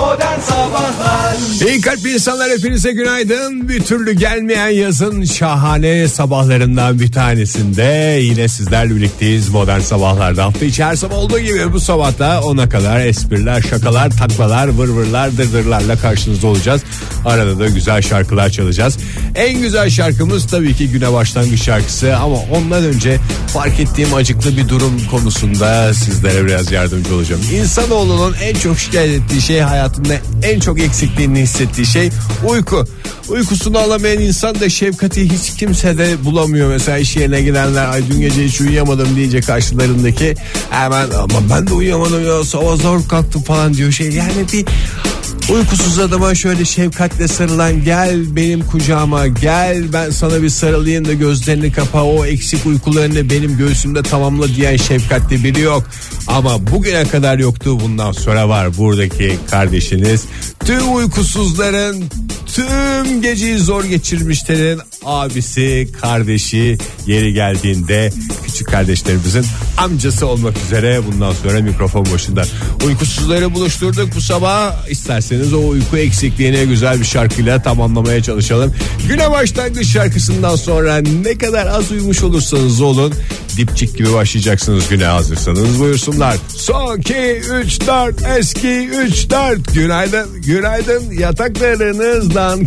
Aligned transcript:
Modern 0.00 0.40
Sabahlar 0.40 1.36
İyi 1.66 1.80
kalp 1.80 2.06
insanlar 2.06 2.50
hepinize 2.50 2.92
günaydın. 2.92 3.68
Bir 3.68 3.84
türlü 3.84 4.12
gelmeyen 4.12 4.68
yazın 4.68 5.24
şahane 5.24 6.08
sabahlarından 6.08 7.00
bir 7.00 7.12
tanesinde 7.12 8.18
yine 8.22 8.48
sizlerle 8.48 8.96
birlikteyiz 8.96 9.48
modern 9.48 9.80
sabahlarda. 9.80 10.44
Hafta 10.44 10.64
içi 10.64 10.84
her 10.84 10.96
sabah 10.96 11.16
olduğu 11.16 11.38
gibi 11.38 11.72
bu 11.72 11.80
sabahta 11.80 12.40
ona 12.40 12.68
kadar 12.68 13.00
espriler, 13.00 13.62
şakalar, 13.62 14.10
taklalar, 14.10 14.68
vırvırlar, 14.68 15.38
dırdırlarla 15.38 15.96
karşınızda 15.96 16.46
olacağız. 16.46 16.82
Arada 17.24 17.58
da 17.58 17.68
güzel 17.68 18.02
şarkılar 18.02 18.50
çalacağız. 18.50 18.98
En 19.34 19.60
güzel 19.60 19.90
şarkımız 19.90 20.46
tabii 20.46 20.74
ki 20.74 20.88
güne 20.88 21.12
başlangıç 21.12 21.62
şarkısı 21.62 22.16
ama 22.16 22.36
ondan 22.36 22.84
önce 22.84 23.18
fark 23.52 23.80
ettiğim 23.80 24.14
acıklı 24.14 24.56
bir 24.56 24.68
durum 24.68 25.00
konusunda 25.10 25.94
sizlere 25.94 26.46
biraz 26.46 26.72
yardımcı 26.72 27.14
olacağım. 27.14 27.42
İnsanoğlunun 27.54 28.34
en 28.42 28.54
çok 28.54 28.78
şikayet 28.78 29.22
ettiği 29.22 29.42
şey 29.42 29.60
hayatında 29.90 30.14
en 30.42 30.60
çok 30.60 30.80
eksikliğini 30.80 31.40
hissettiği 31.40 31.86
şey 31.86 32.10
uyku. 32.48 32.84
Uykusunu 33.28 33.78
alamayan 33.78 34.18
insan 34.22 34.60
da 34.60 34.68
şefkati 34.68 35.32
hiç 35.32 35.56
kimse 35.56 35.98
de 35.98 36.24
bulamıyor. 36.24 36.68
Mesela 36.68 36.98
iş 36.98 37.16
yerine 37.16 37.42
gidenler 37.42 37.88
ay 37.88 38.02
dün 38.10 38.20
gece 38.20 38.44
hiç 38.44 38.60
uyuyamadım 38.60 39.16
diyecek 39.16 39.46
karşılarındaki 39.46 40.34
hemen 40.70 41.10
ama 41.10 41.50
ben 41.50 41.66
de 41.66 41.74
uyuyamadım 41.74 42.26
ya 42.26 42.44
sabah 42.44 42.76
zor 42.76 43.08
kalktım 43.08 43.42
falan 43.42 43.74
diyor 43.74 43.92
şey. 43.92 44.10
Yani 44.10 44.46
bir 44.52 44.66
Uykusuz 45.52 45.98
adama 45.98 46.34
şöyle 46.34 46.64
şefkatle 46.64 47.28
sarılan 47.28 47.84
gel 47.84 48.36
benim 48.36 48.66
kucağıma 48.66 49.26
gel 49.26 49.92
ben 49.92 50.10
sana 50.10 50.42
bir 50.42 50.48
sarılayım 50.48 51.08
da 51.08 51.12
gözlerini 51.12 51.72
kapa 51.72 52.02
o 52.02 52.24
eksik 52.24 52.66
uykularını 52.66 53.30
benim 53.30 53.56
göğsümde 53.56 54.02
tamamla 54.02 54.48
diyen 54.48 54.76
şefkatli 54.76 55.44
biri 55.44 55.60
yok. 55.60 55.84
Ama 56.26 56.66
bugüne 56.66 57.04
kadar 57.04 57.38
yoktu 57.38 57.80
bundan 57.80 58.12
sonra 58.12 58.48
var 58.48 58.76
buradaki 58.78 59.36
kardeşiniz. 59.80 60.24
Tüm 60.64 60.94
uykusuzların 60.94 62.04
tüm 62.54 63.22
geceyi 63.22 63.58
zor 63.58 63.84
geçirmişlerin 63.84 64.80
abisi 65.04 65.88
kardeşi 66.00 66.78
yeri 67.06 67.32
geldiğinde 67.32 68.12
küçük 68.46 68.68
kardeşlerimizin 68.68 69.44
amcası 69.78 70.26
olmak 70.26 70.56
üzere 70.66 71.00
bundan 71.06 71.32
sonra 71.32 71.60
mikrofon 71.60 72.06
başında. 72.12 72.42
Uykusuzları 72.86 73.54
buluşturduk 73.54 74.08
bu 74.16 74.20
sabah 74.20 74.88
isterseniz 74.88 75.52
o 75.54 75.68
uyku 75.68 75.96
eksikliğine 75.96 76.64
güzel 76.64 77.00
bir 77.00 77.04
şarkıyla 77.04 77.62
tamamlamaya 77.62 78.22
çalışalım. 78.22 78.74
Güne 79.08 79.30
başlangıç 79.30 79.92
şarkısından 79.92 80.56
sonra 80.56 80.96
ne 80.96 81.38
kadar 81.38 81.66
az 81.66 81.90
uyumuş 81.90 82.22
olursanız 82.22 82.80
olun 82.80 83.14
dipçik 83.56 83.98
gibi 83.98 84.12
başlayacaksınız 84.12 84.88
güne 84.88 85.04
hazırsanız 85.04 85.80
buyursunlar. 85.80 86.36
Son 86.56 86.98
2 86.98 87.14
3 87.14 87.80
4 87.86 88.14
eski 88.38 88.88
3 88.88 89.30
4 89.30 89.74
günaydın 89.74 90.42
günaydın 90.42 91.10
yataklarınızdan 92.40 92.64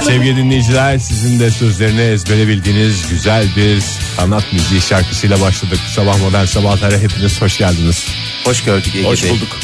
Sevgili 0.06 0.36
dinleyiciler 0.36 0.98
sizin 0.98 1.40
de 1.40 1.50
sözlerini 1.50 2.00
ezbere 2.00 2.48
bildiğiniz 2.48 3.08
güzel 3.10 3.46
bir 3.56 3.78
sanat 4.16 4.52
müziği 4.52 4.80
şarkısıyla 4.80 5.40
başladık. 5.40 5.78
Sabah 5.94 6.18
modern 6.18 6.44
sabahlara 6.44 6.98
hepiniz 6.98 7.42
hoş 7.42 7.58
geldiniz. 7.58 8.04
Hoş 8.44 8.64
gördük 8.64 8.94
Ege 8.96 9.06
Hoş 9.08 9.22
Bey. 9.24 9.30
bulduk. 9.30 9.56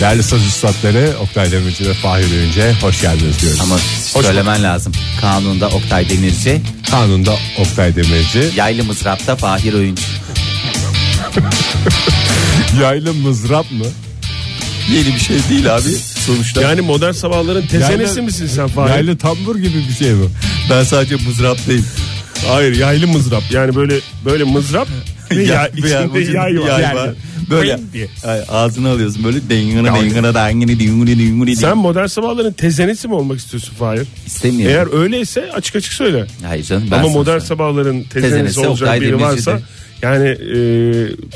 Değerli 0.00 0.22
söz 0.22 0.46
üstadları 0.46 1.12
Oktay 1.20 1.52
Demirci 1.52 1.88
ve 1.88 1.94
Fahir 1.94 2.32
Öğünce 2.32 2.72
hoş 2.80 3.00
geldiniz 3.00 3.40
diyoruz. 3.42 3.60
Ama 3.60 3.78
söylemen 4.04 4.62
lazım. 4.62 4.92
Kanunda 5.20 5.68
Oktay 5.68 6.08
Demirci, 6.10 6.60
Kanunda 6.90 7.36
Oktay 7.58 7.96
Demirci. 7.96 8.50
yaylı 8.56 8.84
mızrapta 8.84 9.36
Fahir 9.36 9.72
Öğünç. 9.74 10.00
Yaylı 12.80 13.14
mızrap 13.14 13.70
mı? 13.72 13.84
Yeni 14.92 15.14
bir 15.14 15.20
şey 15.20 15.36
değil 15.50 15.76
abi 15.76 15.88
sonuçta. 16.20 16.62
Yani 16.62 16.80
modern 16.80 17.12
sabahların 17.12 17.66
tezenesi 17.66 18.02
Yaylı- 18.18 18.22
misin 18.22 18.46
sen 18.46 18.68
Fahir? 18.68 18.90
Yaylı 18.90 19.16
tambur 19.18 19.56
gibi 19.56 19.84
bir 19.88 19.94
şey 19.94 20.12
mi? 20.12 20.26
Ben 20.70 20.84
sadece 20.84 21.16
mızrap 21.16 21.66
değil. 21.68 21.84
Hayır 22.48 22.76
yaylı 22.76 23.06
mızrap. 23.06 23.42
Yani 23.50 23.74
böyle 23.74 23.94
böyle 24.24 24.44
mızrap 24.44 24.88
ve 25.30 25.42
ya, 25.44 25.68
içinde 25.68 26.20
yay 26.20 26.58
var. 26.60 26.80
yay 26.80 26.94
var. 26.96 27.10
Böyle 27.50 27.78
ay, 28.24 28.40
ağzına 28.48 28.90
alıyorsun 28.92 29.24
böyle 29.24 29.48
dengine 29.50 29.84
dengine 29.84 30.34
dengine 30.34 30.78
dingine 30.78 31.18
dingine 31.18 31.56
Sen 31.56 31.76
modern 31.78 32.06
sabahların 32.06 32.52
tezenesi 32.52 33.08
mi 33.08 33.14
olmak 33.14 33.38
istiyorsun 33.38 33.74
Fahir? 33.74 34.06
istemiyorum. 34.26 34.76
Eğer 34.94 35.00
öyleyse 35.02 35.52
açık 35.52 35.76
açık 35.76 35.92
söyle. 35.92 36.26
Hayır 36.46 36.64
canım 36.64 36.88
ben 36.90 36.98
Ama 36.98 37.08
modern 37.08 37.38
sabahların 37.38 38.02
tezenesi, 38.02 38.30
Tezenesi 38.34 38.60
olacak 38.60 39.00
biri 39.00 39.20
varsa 39.20 39.56
de. 39.56 39.60
Yani 40.02 40.28
e, 40.28 40.58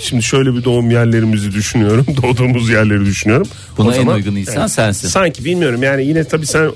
şimdi 0.03 0.23
şöyle 0.23 0.55
bir 0.55 0.65
doğum 0.65 0.91
yerlerimizi 0.91 1.53
düşünüyorum. 1.53 2.07
Doğduğumuz 2.23 2.69
yerleri 2.71 3.05
düşünüyorum. 3.05 3.47
Buna 3.79 3.89
O 3.89 3.93
en 3.93 3.97
zaman- 3.97 4.15
uygun 4.15 4.37
insan 4.37 4.67
sensin. 4.67 5.09
Sanki 5.09 5.45
bilmiyorum 5.45 5.83
yani 5.83 6.07
yine 6.07 6.25
tabii 6.25 6.47
sen 6.47 6.71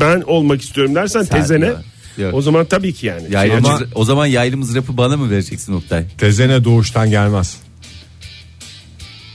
ben 0.00 0.20
olmak 0.20 0.62
istiyorum 0.62 0.94
dersen 0.94 1.22
Sen 1.22 1.38
tezene 1.40 1.66
ya. 1.66 1.82
Yok. 2.18 2.34
o 2.34 2.42
zaman 2.42 2.64
tabii 2.64 2.92
ki 2.92 3.06
yani. 3.06 3.22
Yaylı 3.30 3.56
Ama- 3.56 3.80
o 3.94 4.04
zaman 4.04 4.26
yaylı 4.26 4.56
mızrapı 4.56 4.96
bana 4.96 5.16
mı 5.16 5.30
vereceksin 5.30 5.72
Oktay? 5.72 6.04
Tezene 6.18 6.64
doğuştan 6.64 7.10
gelmez. 7.10 7.56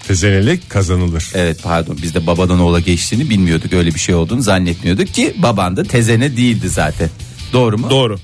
Tezenelik 0.07 0.69
kazanılır. 0.69 1.29
Evet 1.33 1.59
pardon 1.63 1.97
biz 2.01 2.15
de 2.15 2.27
babadan 2.27 2.59
oğula 2.59 2.79
geçtiğini 2.79 3.29
bilmiyorduk 3.29 3.73
öyle 3.73 3.93
bir 3.93 3.99
şey 3.99 4.15
olduğunu 4.15 4.41
zannetmiyorduk 4.41 5.13
ki 5.13 5.33
baban 5.37 5.77
da 5.77 5.83
tezene 5.83 6.37
değildi 6.37 6.69
zaten. 6.69 7.09
Doğru 7.53 7.77
mu? 7.77 7.89
Doğru. 7.89 8.17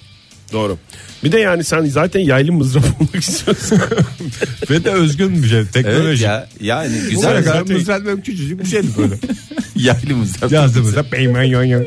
Doğru. 0.53 0.77
Bir 1.23 1.31
de 1.31 1.39
yani 1.39 1.63
sen 1.63 1.85
zaten 1.85 2.19
yaylı 2.19 2.51
mızrap 2.51 2.83
olmak 3.01 3.15
istiyorsun. 3.27 3.79
Ve 4.69 4.83
de 4.83 4.89
özgün 4.91 5.43
bir 5.43 5.47
şey. 5.47 5.57
Evet 5.59 5.73
Teknoloji. 5.73 6.23
ya 6.23 6.47
yani 6.61 6.95
Bu 7.05 7.09
güzel 7.09 7.43
kadar 7.43 7.59
zaten- 7.59 7.77
mızrap 7.77 8.05
benim 8.05 8.21
küçücük 8.21 8.59
bir 8.63 8.65
şeydi 8.69 8.87
böyle. 8.97 9.15
yaylı 9.75 10.15
mızrap. 10.15 10.51
Yazdığımızda 10.51 11.03
peymen 11.03 11.43
yon 11.43 11.63
yon. 11.63 11.85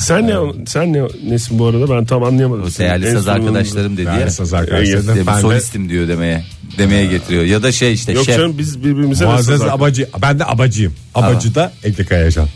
sen 0.00 0.26
ne 0.26 0.34
sen 0.66 0.92
ne 0.92 1.02
nesin 1.28 1.58
bu 1.58 1.66
arada 1.66 1.90
ben 1.90 2.04
tam 2.04 2.22
anlayamadım. 2.22 2.64
O 2.64 2.78
değerli 2.78 3.10
saz 3.12 3.28
arkadaşlarım 3.28 3.96
dedi 3.96 4.06
ya. 4.06 4.18
Yani 4.20 4.30
saz 4.30 4.54
arkadaşlarım. 4.54 5.06
bu 5.22 5.26
Ben 5.26 5.36
de 5.36 5.40
solistim 5.40 5.88
diyor 5.88 6.08
demeye. 6.08 6.44
Demeye 6.78 7.06
getiriyor. 7.06 7.44
Ya 7.44 7.62
da 7.62 7.72
şey 7.72 7.92
işte 7.92 8.12
Yok 8.12 8.24
şef. 8.24 8.36
canım 8.36 8.58
biz 8.58 8.78
birbirimize 8.84 9.24
Muazzez 9.24 9.62
Abacı. 9.62 10.08
Ben 10.22 10.38
de 10.38 10.44
abacıyım. 10.44 10.94
Abacı 11.14 11.54
da 11.54 11.72
Ege 11.84 12.04
Kayacan. 12.04 12.48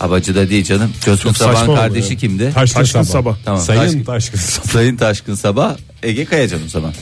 Abacı 0.00 0.34
da 0.34 0.50
değil 0.50 0.64
canım. 0.64 0.92
Coşkun 1.04 1.28
Çok 1.28 1.36
saçma 1.36 1.52
Sabah'ın 1.54 1.68
oldu 1.68 1.76
kardeşi 1.80 2.12
ya. 2.12 2.18
kimdi? 2.18 2.52
Taşkın, 2.54 2.80
Taşkın 2.80 3.02
Sabah. 3.02 3.12
Sabah. 3.12 3.36
Tamam, 3.44 3.60
Sayın 3.60 3.80
Taşkın- 3.80 4.04
Taşkın 4.04 4.38
Sabah. 4.38 4.66
Sayın 4.66 4.96
Taşkın 4.96 5.34
Sabah 5.34 5.76
Ege 6.02 6.24
Kayacan 6.24 6.60
o 6.66 6.68
zaman. 6.68 6.92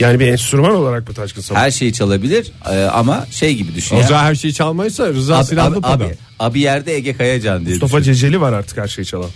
Yani 0.00 0.20
bir 0.20 0.26
enstrüman 0.26 0.74
olarak 0.74 1.08
mı 1.08 1.14
Taşkın 1.14 1.40
Sabah? 1.42 1.60
Her 1.60 1.70
şeyi 1.70 1.92
çalabilir 1.92 2.52
e, 2.70 2.84
ama 2.84 3.26
şey 3.30 3.54
gibi 3.54 3.74
düşün 3.74 4.02
zaman 4.02 4.22
her 4.24 4.34
şeyi 4.34 4.54
çalmaysa 4.54 5.08
Rıza 5.08 5.36
Abi, 5.38 5.44
Silahlı 5.46 5.76
abi, 5.76 5.86
abi, 6.04 6.14
abi 6.38 6.60
yerde 6.60 6.94
Ege 6.94 7.16
Kayacan 7.16 7.60
diye 7.64 7.70
Mustafa 7.74 8.00
düşün. 8.00 8.12
Ceceli 8.12 8.40
var 8.40 8.52
artık 8.52 8.78
her 8.78 8.88
şeyi 8.88 9.04
çalan. 9.06 9.30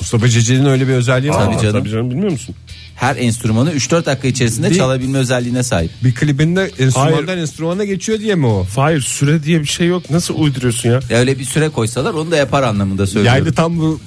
Mustafa 0.00 0.28
Ceceli'nin 0.28 0.66
öyle 0.66 0.88
bir 0.88 0.92
özelliği 0.92 1.32
var. 1.32 1.44
Tabii 1.52 1.62
canım. 1.62 1.78
Tabii 1.80 1.90
canım 1.90 2.10
bilmiyor 2.10 2.30
musun? 2.32 2.54
Her 2.96 3.16
enstrümanı 3.16 3.72
3-4 3.72 4.06
dakika 4.06 4.28
içerisinde 4.28 4.70
Bir- 4.70 4.76
çalabilme 4.76 5.18
özelliğine 5.18 5.62
sahip. 5.62 5.90
Bir 6.04 6.14
klibinde 6.14 6.70
enstrümandan 6.78 7.26
Hayır. 7.26 7.38
enstrümana 7.40 7.84
geçiyor 7.84 8.18
diye 8.20 8.34
mi 8.34 8.46
o? 8.46 8.66
Hayır 8.76 9.00
süre 9.00 9.42
diye 9.42 9.60
bir 9.60 9.66
şey 9.66 9.86
yok. 9.86 10.10
Nasıl 10.10 10.34
uyduruyorsun 10.38 10.88
ya? 10.88 11.00
Ya 11.10 11.18
öyle 11.18 11.38
bir 11.38 11.44
süre 11.44 11.68
koysalar 11.68 12.14
onu 12.14 12.30
da 12.30 12.36
yapar 12.36 12.62
anlamında 12.62 13.06
söylüyorum. 13.06 13.38
Yaylı 13.38 13.52
tam 13.54 13.78
bu 13.78 14.00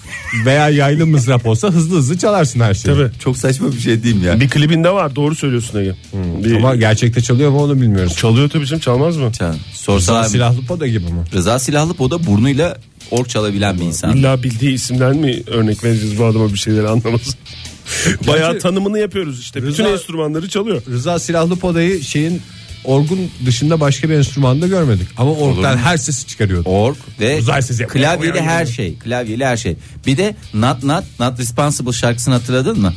veya 0.45 0.69
yaylı 0.69 1.07
mızrap 1.07 1.45
olsa 1.45 1.67
hızlı 1.69 1.97
hızlı 1.97 2.17
çalarsın 2.17 2.59
her 2.59 2.73
şeyi. 2.73 2.95
Tabii. 2.95 3.09
Çok 3.19 3.37
saçma 3.37 3.71
bir 3.71 3.79
şey 3.79 3.95
mi 4.13 4.25
ya? 4.25 4.39
Bir 4.39 4.49
klibinde 4.49 4.89
var 4.89 5.15
doğru 5.15 5.35
söylüyorsun 5.35 5.79
Ege. 5.79 5.95
Bir- 6.43 6.55
Ama 6.55 6.75
gerçekte 6.75 7.21
çalıyor 7.21 7.51
mu 7.51 7.63
onu 7.63 7.81
bilmiyoruz. 7.81 8.15
çalıyor 8.15 8.49
tabii 8.49 8.65
canım 8.65 8.81
çalmaz 8.81 9.17
mı? 9.17 9.31
Can, 9.39 9.49
Rıza 9.53 9.59
Sorsalar 9.75 10.23
Silahlı 10.23 10.65
Pada 10.65 10.87
gibi 10.87 11.05
mi? 11.05 11.21
Rıza 11.33 11.59
Silahlı 11.59 11.93
o 11.99 12.11
da 12.11 12.25
burnuyla 12.25 12.77
ork 13.11 13.29
çalabilen 13.29 13.79
bir 13.79 13.83
insan. 13.83 14.17
İlla 14.17 14.43
bildiği 14.43 14.71
isimden 14.73 15.17
mi 15.17 15.43
örnek 15.47 15.83
vereceğiz 15.83 16.19
bu 16.19 16.25
adama 16.25 16.53
bir 16.53 16.57
şeyleri 16.57 16.87
anlamasın? 16.87 17.33
Bayağı 18.27 18.59
tanımını 18.59 18.99
yapıyoruz 18.99 19.39
işte. 19.41 19.63
Bütün 19.63 19.83
Rıza- 19.83 19.93
enstrümanları 19.93 20.49
çalıyor. 20.49 20.81
Rıza 20.89 21.19
Silahlı 21.19 21.55
Poda'yı 21.55 22.03
şeyin 22.03 22.41
orgun 22.87 23.19
dışında 23.45 23.79
başka 23.79 24.09
bir 24.09 24.13
enstrümanda 24.13 24.67
görmedik. 24.67 25.07
Ama 25.17 25.31
orktan 25.31 25.77
her 25.77 25.97
sesi 25.97 26.27
çıkarıyordu. 26.27 26.69
Ork 26.69 26.97
ve 27.19 27.37
Uzay 27.39 27.61
sesi 27.61 27.81
yapıyor. 27.81 28.05
her 28.35 28.65
şey. 28.65 28.95
Klavyeli 28.95 29.45
her 29.45 29.57
şey. 29.57 29.75
Bir 30.05 30.17
de 30.17 30.35
Not 30.53 30.83
Not 30.83 31.03
Not 31.19 31.39
Responsible 31.39 31.91
şarkısını 31.93 32.33
hatırladın 32.33 32.81
mı? 32.81 32.93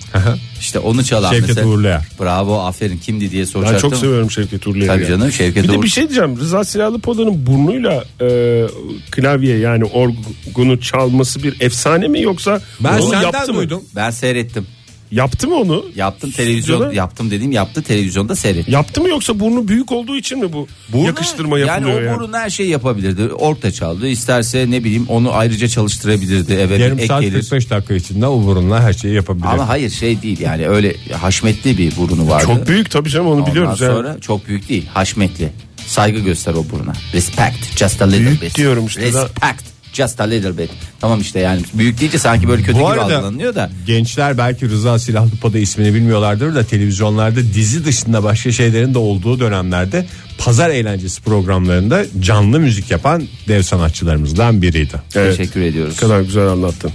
işte 0.60 0.78
onu 0.78 1.04
çalan 1.04 1.30
Şevket 1.30 1.48
mesela. 1.48 1.66
Uğurluer. 1.66 2.02
Bravo 2.20 2.58
aferin 2.60 2.98
kimdi 2.98 3.30
diye 3.30 3.42
Ben 3.42 3.46
soracaktım. 3.48 3.90
çok 3.90 3.98
seviyorum 4.00 4.30
Şevket 4.30 4.66
Urlu'yu. 4.66 4.86
Tabii 4.86 5.06
canım 5.06 5.32
Şevket 5.32 5.64
Bir 5.64 5.68
de 5.68 5.72
Uğur- 5.72 5.82
bir 5.82 5.88
şey 5.88 6.04
diyeceğim. 6.08 6.36
Rıza 6.40 6.64
Silahlı 6.64 6.98
Poda'nın 6.98 7.46
burnuyla 7.46 8.04
e, 8.20 8.26
klavye 9.10 9.58
yani 9.58 9.84
orgunu 9.84 10.80
çalması 10.80 11.42
bir 11.42 11.60
efsane 11.60 12.08
mi 12.08 12.22
yoksa 12.22 12.60
Ben 12.80 12.92
onu 12.98 13.02
senden 13.10 13.22
yaptı 13.22 13.52
mı? 13.52 13.58
duydum. 13.58 13.82
Ben 13.96 14.10
seyrettim. 14.10 14.66
Yaptı 15.10 15.48
mı 15.48 15.54
onu? 15.54 15.84
Yaptım 15.94 16.30
televizyon 16.30 16.76
Stüdyoda? 16.76 16.94
yaptım 16.94 17.30
dediğim 17.30 17.52
yaptı 17.52 17.82
televizyonda 17.82 18.36
seyret. 18.36 18.68
Yaptı 18.68 19.00
mı 19.00 19.08
yoksa 19.08 19.40
burnu 19.40 19.68
büyük 19.68 19.92
olduğu 19.92 20.16
için 20.16 20.38
mi 20.38 20.52
bu 20.52 20.66
Burnu- 20.92 21.06
yakıştırma 21.06 21.58
yapılıyor 21.58 21.92
yani? 21.98 22.04
yani? 22.06 22.14
o 22.16 22.18
burun 22.20 22.32
her 22.32 22.50
şeyi 22.50 22.70
yapabilirdi. 22.70 23.22
Orta 23.32 23.70
çaldı. 23.72 24.08
İsterse 24.08 24.66
ne 24.70 24.84
bileyim 24.84 25.06
onu 25.08 25.32
ayrıca 25.34 25.68
çalıştırabilirdi. 25.68 26.52
Eve 26.52 26.76
Yarım 26.76 26.98
ek 26.98 27.06
saat 27.06 27.20
gelir. 27.22 27.32
45 27.40 27.70
dakika 27.70 27.94
içinde 27.94 28.26
o 28.26 28.42
burunla 28.44 28.82
her 28.82 28.92
şeyi 28.92 29.14
yapabilir. 29.14 29.46
Ama 29.46 29.68
hayır 29.68 29.90
şey 29.90 30.22
değil 30.22 30.40
yani 30.40 30.68
öyle 30.68 30.96
haşmetli 31.12 31.78
bir 31.78 31.96
burunu 31.96 32.28
vardı. 32.28 32.44
Çok 32.46 32.66
büyük 32.68 32.90
tabii 32.90 33.10
canım 33.10 33.26
onu 33.26 33.34
Ondan 33.34 33.46
biliyoruz 33.50 33.80
yani. 33.80 33.92
sonra 33.92 34.16
çok 34.20 34.48
büyük 34.48 34.68
değil 34.68 34.86
haşmetli. 34.94 35.48
Saygı 35.86 36.18
göster 36.20 36.54
o 36.54 36.64
buruna. 36.72 36.92
Respect 37.14 37.78
just 37.78 38.02
a 38.02 38.06
little 38.06 38.26
Büyük 38.26 38.42
bit. 38.42 38.56
diyorum 38.56 38.86
işte 38.86 39.00
da- 39.14 39.22
Respect 39.24 39.69
just 39.92 40.20
a 40.20 40.24
little 40.24 40.58
bit. 40.58 40.70
Tamam 41.00 41.20
işte 41.20 41.38
yani 41.38 41.62
büyük 41.74 42.00
deyince 42.00 42.18
sanki 42.18 42.48
böyle 42.48 42.62
kötü 42.62 42.74
Bu 42.74 42.78
gibi 42.78 42.86
arada 42.88 43.02
algılanıyor 43.16 43.54
da. 43.54 43.70
gençler 43.86 44.38
belki 44.38 44.68
Rıza 44.70 44.98
Silahlıpada 44.98 45.58
ismini 45.58 45.94
bilmiyorlardır 45.94 46.54
da 46.54 46.64
televizyonlarda 46.64 47.40
dizi 47.54 47.84
dışında 47.84 48.22
başka 48.22 48.52
şeylerin 48.52 48.94
de 48.94 48.98
olduğu 48.98 49.40
dönemlerde 49.40 50.06
pazar 50.38 50.70
eğlencesi 50.70 51.22
programlarında 51.22 52.04
canlı 52.20 52.60
müzik 52.60 52.90
yapan 52.90 53.22
dev 53.48 53.62
sanatçılarımızdan 53.62 54.62
biriydi. 54.62 55.02
Evet. 55.14 55.36
Teşekkür 55.36 55.60
ediyoruz. 55.60 55.94
Ne 55.94 56.00
kadar 56.00 56.20
güzel 56.20 56.46
anlattın. 56.48 56.90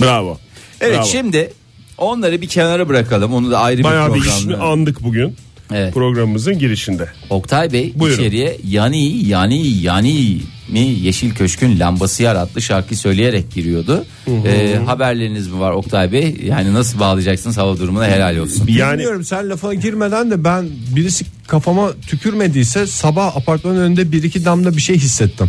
Bravo. 0.00 0.38
Evet 0.80 0.96
Bravo. 0.98 1.06
şimdi 1.06 1.52
onları 1.98 2.40
bir 2.42 2.48
kenara 2.48 2.88
bırakalım. 2.88 3.34
Onu 3.34 3.50
da 3.50 3.58
ayrı 3.60 3.84
Bayağı 3.84 4.14
bir 4.14 4.20
bir 4.20 4.26
ismi 4.26 4.56
andık 4.56 5.02
bugün. 5.02 5.36
Evet. 5.72 5.94
Programımızın 5.94 6.58
girişinde. 6.58 7.08
Oktay 7.30 7.72
Bey 7.72 7.92
Buyurun. 7.96 8.18
içeriye 8.22 8.56
yani 8.68 9.26
yani 9.28 9.66
yani 9.66 10.38
mi 10.72 10.80
Yeşil 10.80 11.34
Köşk'ün 11.34 11.80
lambası 11.80 12.22
yer 12.22 12.34
adlı 12.34 12.62
şarkı 12.62 12.96
söyleyerek 12.96 13.52
giriyordu. 13.54 14.04
Ee, 14.46 14.78
haberleriniz 14.86 15.48
mi 15.48 15.60
var 15.60 15.70
Oktay 15.70 16.12
Bey? 16.12 16.36
Yani 16.44 16.74
nasıl 16.74 17.00
bağlayacaksınız 17.00 17.56
hava 17.58 17.78
durumuna 17.78 18.06
helal 18.08 18.36
olsun. 18.36 18.66
Yani 18.68 18.92
Bilmiyorum 18.92 19.24
sen 19.24 19.50
lafa 19.50 19.74
girmeden 19.74 20.30
de 20.30 20.44
ben 20.44 20.68
birisi 20.96 21.24
kafama 21.46 21.92
tükürmediyse 22.06 22.86
sabah 22.86 23.36
apartmanın 23.36 23.80
önünde 23.80 24.12
bir 24.12 24.22
iki 24.22 24.44
damla 24.44 24.76
bir 24.76 24.80
şey 24.82 24.96
hissettim. 24.96 25.48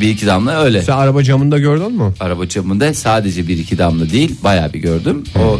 Bir 0.00 0.08
iki 0.08 0.26
damla 0.26 0.62
öyle. 0.64 0.82
Sen 0.82 0.92
araba 0.92 1.22
camında 1.22 1.58
gördün 1.58 1.92
mü? 1.92 2.14
Araba 2.20 2.48
camında 2.48 2.94
sadece 2.94 3.48
bir 3.48 3.58
iki 3.58 3.78
damla 3.78 4.10
değil 4.10 4.36
bayağı 4.44 4.72
bir 4.72 4.78
gördüm. 4.78 5.24
O 5.38 5.58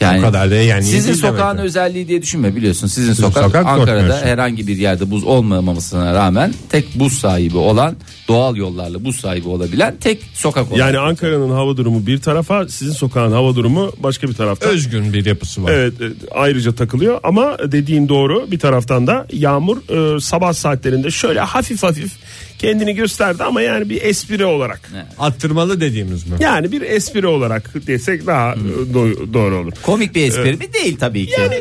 yani 0.00 0.18
O 0.18 0.22
kadar 0.22 0.50
da 0.50 0.54
yani 0.54 0.82
sizin 0.82 1.14
sokağın 1.14 1.58
özelliği 1.58 2.08
diye 2.08 2.22
düşünme 2.22 2.56
biliyorsun. 2.56 2.86
Sizin 2.86 3.12
sokak, 3.12 3.44
sokak 3.44 3.66
Ankara'da 3.66 4.20
herhangi 4.20 4.66
bir 4.66 4.76
yerde 4.76 5.10
buz 5.10 5.24
olmamasına 5.24 6.14
rağmen 6.14 6.54
tek 6.68 6.94
buz 6.94 7.12
sahibi 7.12 7.56
olan 7.56 7.96
doğal 8.28 8.56
yollarla 8.56 9.04
buz 9.04 9.20
sahibi 9.20 9.48
olabilen 9.48 9.96
tek 10.00 10.22
sokak 10.34 10.72
olan. 10.72 10.78
yani 10.78 10.98
Ankara'nın 10.98 11.50
hava 11.50 11.76
durumu 11.76 12.06
bir 12.06 12.18
tarafa, 12.18 12.68
sizin 12.68 12.92
sokağın 12.92 13.32
hava 13.32 13.54
durumu 13.54 13.92
başka 13.98 14.28
bir 14.28 14.34
tarafta. 14.34 14.68
Özgün 14.68 15.12
bir 15.12 15.24
yapısı 15.24 15.64
var. 15.64 15.72
Evet 15.72 16.00
e, 16.00 16.04
ayrıca 16.34 16.74
takılıyor 16.74 17.20
ama 17.22 17.56
dediğin 17.72 18.08
doğru 18.08 18.50
bir 18.50 18.58
taraftan 18.58 19.06
da 19.06 19.26
yağmur 19.32 19.76
e, 20.16 20.20
sabah 20.20 20.52
saatlerinde 20.52 21.10
şöyle 21.10 21.40
hafif 21.40 21.82
hafif 21.82 22.12
kendini 22.58 22.94
gösterdi 22.94 23.42
ama 23.44 23.62
yani 23.62 23.90
bir 23.90 24.02
espri 24.02 24.44
olarak. 24.44 24.90
Attırmalı 25.18 25.80
dediğimiz 25.80 26.26
mi? 26.26 26.36
Yani 26.40 26.72
bir 26.72 26.82
espri 26.82 27.26
olarak 27.26 27.86
desek 27.86 28.26
daha 28.26 28.52
e, 28.52 28.56
do- 28.94 29.32
doğru 29.34 29.56
olur. 29.56 29.72
Komik 29.82 30.14
bir 30.14 30.26
espri 30.28 30.52
mi 30.56 30.72
değil 30.72 30.96
tabii 31.00 31.26
ki. 31.26 31.34
Yani 31.40 31.54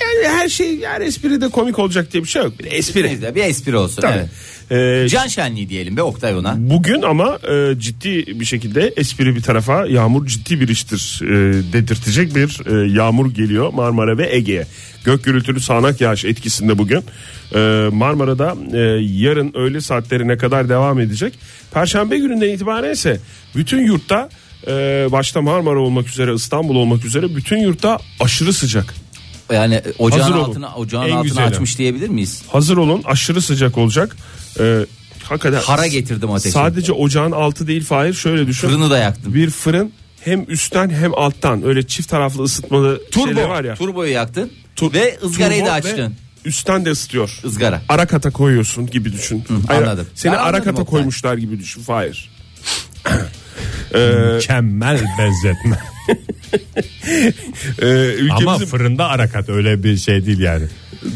yani 0.00 0.28
her 0.36 0.48
şey 0.48 0.82
her 0.84 1.00
espri 1.00 1.40
de 1.40 1.48
komik 1.48 1.78
olacak 1.78 2.12
diye 2.12 2.22
bir 2.22 2.28
şey 2.28 2.42
yok. 2.42 2.58
Bir 2.58 2.72
espri. 2.72 3.34
Bir 3.34 3.44
espri 3.44 3.76
olsun. 3.76 4.02
Tabii. 4.02 4.18
Evet. 4.18 4.28
Ee, 4.70 5.06
Can 5.10 5.26
şenliği 5.26 5.68
diyelim 5.68 5.96
be 5.96 6.02
Oktay 6.02 6.36
ona. 6.36 6.54
Bugün 6.58 7.02
ama 7.02 7.38
e, 7.50 7.74
ciddi 7.78 8.40
bir 8.40 8.44
şekilde 8.44 8.92
espri 8.96 9.36
bir 9.36 9.42
tarafa 9.42 9.86
yağmur 9.86 10.26
ciddi 10.26 10.60
bir 10.60 10.68
iştir 10.68 11.20
e, 11.22 11.28
dedirtecek 11.72 12.34
bir 12.34 12.66
e, 12.66 12.92
yağmur 12.92 13.34
geliyor 13.34 13.72
Marmara 13.72 14.18
ve 14.18 14.36
Ege'ye. 14.36 14.66
Gök 15.04 15.24
gürültülü 15.24 15.60
sağanak 15.60 16.00
yağış 16.00 16.24
etkisinde 16.24 16.78
bugün. 16.78 17.04
E, 17.54 17.88
Marmara'da 17.92 18.56
e, 18.72 18.78
yarın 19.02 19.52
öğle 19.54 19.80
saatlerine 19.80 20.36
kadar 20.36 20.68
devam 20.68 21.00
edecek. 21.00 21.34
Perşembe 21.74 22.18
gününden 22.18 22.48
itibaren 22.48 22.92
ise 22.92 23.20
bütün 23.56 23.86
yurtta 23.86 24.28
e, 24.66 24.72
başta 25.12 25.42
Marmara 25.42 25.78
olmak 25.78 26.08
üzere 26.08 26.34
İstanbul 26.34 26.76
olmak 26.76 27.04
üzere 27.04 27.36
bütün 27.36 27.58
yurtta 27.58 27.98
aşırı 28.20 28.52
sıcak. 28.52 28.94
Yani 29.52 29.82
ocağın 29.98 30.20
Hazır 30.20 30.34
olun. 30.34 30.44
altına 30.44 30.74
ocağın 30.74 31.02
En 31.06 31.10
altına 31.10 31.22
güzeli. 31.22 31.44
açmış 31.44 31.78
diyebilir 31.78 32.08
miyiz? 32.08 32.42
Hazır 32.52 32.76
olun 32.76 33.02
aşırı 33.04 33.42
sıcak 33.42 33.78
olacak. 33.78 34.16
E, 34.60 34.86
hakikaten 35.22 35.60
Hara 35.60 35.86
getirdim 35.86 36.30
ateşi. 36.30 36.52
sadece 36.52 36.92
ocağın 36.92 37.32
altı 37.32 37.66
değil 37.66 37.84
Fahir 37.84 38.12
şöyle 38.14 38.46
düşün. 38.46 38.68
Fırını 38.68 38.90
da 38.90 38.98
yaktım. 38.98 39.34
bir 39.34 39.50
fırın 39.50 39.92
hem 40.20 40.44
üstten 40.48 40.90
hem 40.90 41.14
alttan 41.14 41.64
öyle 41.66 41.86
çift 41.86 42.08
taraflı 42.10 42.42
ısıtmalı 42.42 43.00
şeyler 43.14 43.44
var 43.48 43.64
ya. 43.64 43.74
Turboyu 43.74 44.12
yaktın 44.12 44.50
Tu- 44.76 44.92
ve 44.92 45.18
ızgarayı 45.24 45.60
turbo 45.60 45.70
da 45.70 45.74
ve 45.74 45.76
açtın. 45.78 46.14
Üstten 46.44 46.84
de 46.84 46.90
ısıtıyor. 46.90 47.40
Izgara. 47.44 47.82
Ara 47.88 48.06
kata 48.06 48.30
koyuyorsun 48.30 48.86
gibi 48.86 49.12
düşün. 49.12 49.44
Hayır, 49.66 49.82
anladım. 49.82 50.06
Seni 50.14 50.32
Ben 50.32 50.36
ara 50.38 50.46
anladım 50.46 50.64
kata 50.64 50.82
Oktay. 50.82 50.90
koymuşlar 50.98 51.36
gibi 51.36 51.58
düşün. 51.58 51.82
Hayır. 51.86 52.30
Mükemmel 54.34 55.00
benzetme. 55.18 55.78
Ee, 57.82 57.86
ülkemizin 57.86 58.46
Ama 58.46 58.58
fırında 58.58 59.08
arakat 59.08 59.48
öyle 59.48 59.82
bir 59.82 59.96
şey 59.96 60.26
değil 60.26 60.38
yani. 60.38 60.64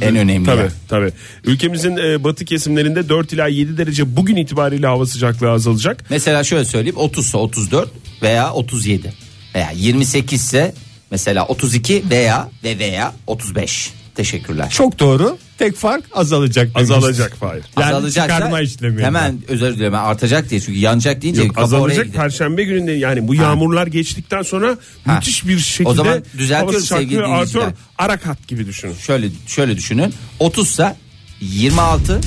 En 0.01 0.17
önemli. 0.17 0.47
Tabii 0.47 0.63
yer. 0.63 0.71
tabii. 0.89 1.13
Ülkemizin 1.45 1.97
e, 1.97 2.25
batı 2.25 2.45
kesimlerinde 2.45 3.09
4 3.09 3.33
ila 3.33 3.47
7 3.47 3.79
derece 3.79 4.17
bugün 4.17 4.37
itibariyle 4.37 4.87
hava 4.87 5.07
sıcaklığı 5.07 5.51
azalacak. 5.51 6.05
Mesela 6.11 6.45
şöyle 6.45 6.65
söyleyeyim 6.65 6.97
30 6.97 7.27
ise 7.27 7.37
34 7.37 7.91
veya 8.23 8.53
37 8.53 9.13
veya 9.55 9.71
28 9.75 10.41
ise 10.43 10.75
mesela 11.11 11.47
32 11.47 12.05
veya 12.11 12.51
ve 12.65 12.79
veya 12.79 13.13
35. 13.27 13.93
Teşekkürler. 14.15 14.71
Çok 14.71 14.99
doğru. 14.99 15.39
Tek 15.59 15.77
fark 15.77 16.05
azalacak. 16.13 16.75
demiştim. 16.75 16.97
Azalacak 16.97 17.37
Fahir. 17.37 17.63
Yani 17.81 17.95
Azalacaksa 17.95 18.35
çıkarma 18.35 18.61
işlemi. 18.61 19.03
hemen 19.03 19.39
özür 19.49 19.75
dilerim 19.77 19.95
artacak 19.95 20.51
diye 20.51 20.61
çünkü 20.61 20.79
yanacak 20.79 21.23
deyince 21.23 21.43
Yok, 21.43 21.55
kafa 21.55 21.67
oraya 21.77 21.77
azalacak 21.93 22.15
perşembe 22.15 22.65
gününde 22.65 22.93
yani 22.93 23.29
bu 23.29 23.35
yağmurlar 23.35 23.87
geçtikten 23.87 24.43
sonra 24.43 24.77
Ha. 25.07 25.15
müthiş 25.15 25.47
bir 25.49 25.59
şekilde 25.59 25.89
O 25.89 25.95
zaman 25.95 26.25
düzeltiyorum 26.39 26.81
sıcaklığı 26.81 26.99
sevgili 27.01 27.19
artıyor. 27.21 27.29
dinleyiciler. 27.37 27.69
Arakat 27.99 28.49
gibi 28.49 28.67
düşünün. 28.67 28.95
Şöyle 28.95 29.29
şöyle 29.47 29.77
düşünün 29.77 30.15
30 30.41 30.69
ise 30.71 30.97
26 31.41 32.21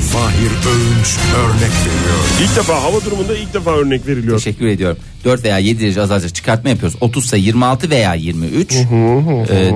Fahir 0.00 0.50
Öğünç 0.50 1.18
örnek 1.36 1.60
veriyor. 1.60 2.18
İlk 2.42 2.56
defa 2.56 2.82
hava 2.82 3.04
durumunda 3.04 3.36
ilk 3.36 3.54
defa 3.54 3.70
örnek 3.76 4.06
veriliyor. 4.06 4.36
Teşekkür 4.36 4.66
ediyorum. 4.66 4.98
4 5.24 5.44
veya 5.44 5.58
7 5.58 5.80
derece 5.80 6.00
azalacak 6.00 6.34
çıkartma 6.34 6.70
yapıyoruz. 6.70 6.98
30 7.00 7.24
ise 7.24 7.38
26 7.38 7.90
veya 7.90 8.14
23 8.14 8.74
e, 8.74 8.84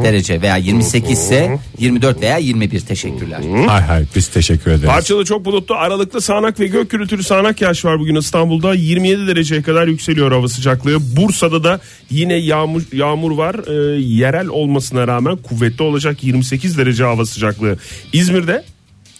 derece 0.05 0.43
veya 0.43 0.57
28 0.57 1.11
ise 1.11 1.59
24 1.79 2.21
veya 2.23 2.39
21 2.39 2.81
teşekkürler. 2.81 3.41
Hay 3.67 3.83
hay 3.83 4.05
biz 4.17 4.29
teşekkür 4.29 4.71
ederiz. 4.71 4.87
Parçalı 4.87 5.25
çok 5.25 5.45
bulutlu 5.45 5.75
aralıklı 5.75 6.21
sağanak 6.21 6.61
ve 6.61 6.67
gök 6.67 6.91
gürültülü 6.91 7.23
sağanak 7.23 7.61
yağış 7.61 7.85
var 7.85 8.01
bugün 8.01 8.15
İstanbul'da 8.15 8.75
27 8.75 9.27
dereceye 9.27 9.63
kadar 9.63 9.87
yükseliyor 9.87 10.33
hava 10.33 10.49
sıcaklığı. 10.49 11.17
Bursa'da 11.17 11.65
da 11.65 11.81
yine 12.11 12.35
yağmur 12.35 12.83
yağmur 12.93 13.31
var. 13.31 13.57
Ee, 13.69 14.01
yerel 14.01 14.47
olmasına 14.47 15.09
rağmen 15.09 15.37
kuvvetli 15.37 15.85
olacak 15.85 16.25
28 16.25 16.79
derece 16.79 17.05
hava 17.05 17.27
sıcaklığı. 17.27 17.79
İzmir'de 18.13 18.65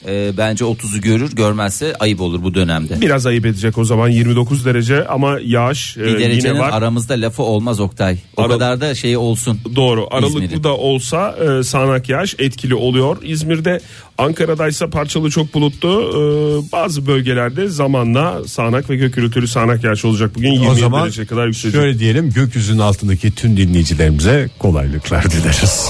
E, 0.09 0.37
bence 0.37 0.65
30'u 0.65 1.01
görür 1.01 1.33
görmezse 1.37 1.95
ayıp 2.01 2.21
olur 2.21 2.43
bu 2.43 2.55
dönemde. 2.55 3.01
biraz 3.01 3.27
ayıp 3.27 3.47
edecek 3.47 3.79
o 3.79 3.85
zaman 3.85 4.09
29 4.09 4.65
derece 4.65 5.07
ama 5.09 5.39
yağış 5.45 5.97
e, 5.97 6.01
Bir 6.01 6.07
yine 6.07 6.19
derecenin 6.21 6.59
var. 6.59 6.71
aramızda 6.73 7.15
lafı 7.15 7.43
olmaz 7.43 7.81
Oktay. 7.81 8.19
O 8.37 8.43
Ara- 8.43 8.49
kadar 8.49 8.81
da 8.81 8.95
şey 8.95 9.17
olsun. 9.17 9.61
Doğru 9.77 10.07
aralıklı 10.11 10.45
İzmir'in. 10.45 10.65
da 10.65 10.77
olsa 10.77 11.37
e, 11.61 11.63
sağanak 11.63 12.09
yağış 12.09 12.35
etkili 12.39 12.75
oluyor. 12.75 13.17
İzmir'de 13.23 13.81
Ankara'daysa 14.19 14.91
parçalı 14.91 15.31
çok 15.31 15.55
bulutlu 15.55 15.89
e, 15.89 16.73
bazı 16.73 17.07
bölgelerde 17.07 17.69
zamanla 17.69 18.49
sağanak 18.49 18.91
ve 18.91 18.97
gök 18.97 19.15
gürültülü 19.15 19.49
sağanak 19.49 19.85
yağış 19.85 20.05
olacak 20.05 20.31
bugün 20.35 20.51
27 20.51 20.71
o 20.73 20.75
zaman 20.75 21.05
dereceye 21.05 21.27
kadar 21.27 21.47
yükselecek. 21.47 21.81
şöyle 21.81 21.99
diyelim 21.99 22.31
gökyüzünün 22.31 22.79
altındaki 22.79 23.35
tüm 23.35 23.57
dinleyicilerimize 23.57 24.49
kolaylıklar 24.59 25.31
dileriz. 25.31 25.89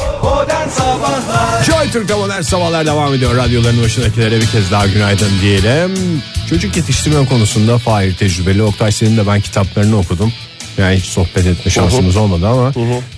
Joy 1.66 1.90
Türk'te 1.92 2.14
modern 2.14 2.40
sabahlar 2.42 2.86
devam 2.86 3.14
ediyor. 3.14 3.36
Radyoların 3.36 3.82
başındakilere 3.82 4.40
bir 4.40 4.46
kez 4.46 4.70
daha 4.70 4.86
günaydın 4.86 5.30
diyelim. 5.42 5.90
Çocuk 6.50 6.76
yetiştirme 6.76 7.26
konusunda 7.26 7.78
Fahir 7.78 8.14
tecrübeli. 8.14 8.62
Oktay 8.62 8.92
senin 8.92 9.16
de 9.16 9.26
ben 9.26 9.40
kitaplarını 9.40 9.98
okudum. 9.98 10.32
Yani 10.78 10.96
hiç 10.96 11.04
sohbet 11.04 11.46
etme 11.46 11.70
şansımız 11.70 12.16
olmadı 12.16 12.46
ama 12.48 12.72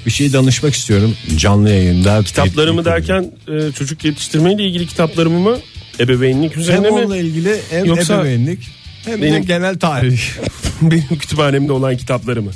bir 0.07 0.11
şey 0.11 0.33
danışmak 0.33 0.75
istiyorum. 0.75 1.15
Canlı 1.37 1.71
yayında. 1.71 2.23
Kitaplarımı 2.23 2.85
derken 2.85 3.33
e, 3.49 3.73
çocuk 3.73 4.05
yetiştirmeyle 4.05 4.63
ilgili 4.65 4.87
kitaplarımı 4.87 5.39
mı? 5.41 5.57
Ebeveynlik 6.01 6.53
hem 6.55 6.61
üzerine 6.63 6.91
mi? 6.91 6.95
onunla 6.95 7.17
ilgili 7.17 7.61
hem 7.71 7.85
Yoksa 7.85 8.15
ebeveynlik 8.15 8.61
hem 9.05 9.19
de 9.19 9.23
benim- 9.23 9.47
genel 9.47 9.79
tarih. 9.79 10.21
Benim 10.83 11.09
kütüphanemde 11.19 11.73
olan 11.73 11.97
kitaplarımı. 11.97 12.51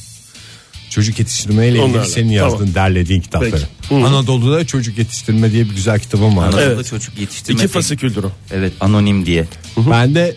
çocuk 0.90 1.18
yetiştirmeyle 1.18 1.70
ilgili 1.70 1.82
Onlarla. 1.84 2.04
senin 2.04 2.30
yazdığın 2.30 2.58
Tamam. 2.58 2.74
derlediğin 2.74 3.20
kitapları. 3.20 3.62
Anadolu'da 3.90 4.66
çocuk 4.66 4.98
yetiştirme 4.98 5.52
diye 5.52 5.64
bir 5.64 5.74
güzel 5.74 5.98
kitabım 6.00 6.36
var. 6.36 6.44
Anadolu'da 6.46 6.64
Evet. 6.74 6.86
çocuk 6.86 7.18
yetiştirme. 7.18 7.58
İki 7.60 7.68
fasiküldür 7.68 8.24
o. 8.24 8.32
Evet 8.52 8.72
anonim 8.80 9.26
diye. 9.26 9.44
Bende 9.76 10.36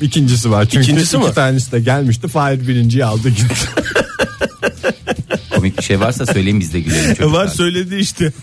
ikincisi 0.00 0.50
var. 0.50 0.64
Çünkü 0.64 0.84
İkincisi 0.84 1.16
iki 1.16 1.26
mi? 1.26 1.34
tanesi 1.34 1.72
de 1.72 1.80
gelmişti. 1.80 2.28
Fahir 2.28 2.68
birinciyi 2.68 3.04
aldı 3.04 3.28
gitti. 3.28 3.54
Komik 5.54 5.78
bir 5.78 5.82
şey 5.82 6.00
varsa 6.00 6.26
söyleyin 6.26 6.60
biz 6.60 6.72
de 6.74 6.80
gülelim 6.80 7.14
çocuklar. 7.14 7.40
Var 7.40 7.46
söyledi 7.48 7.96
işte. 7.96 8.32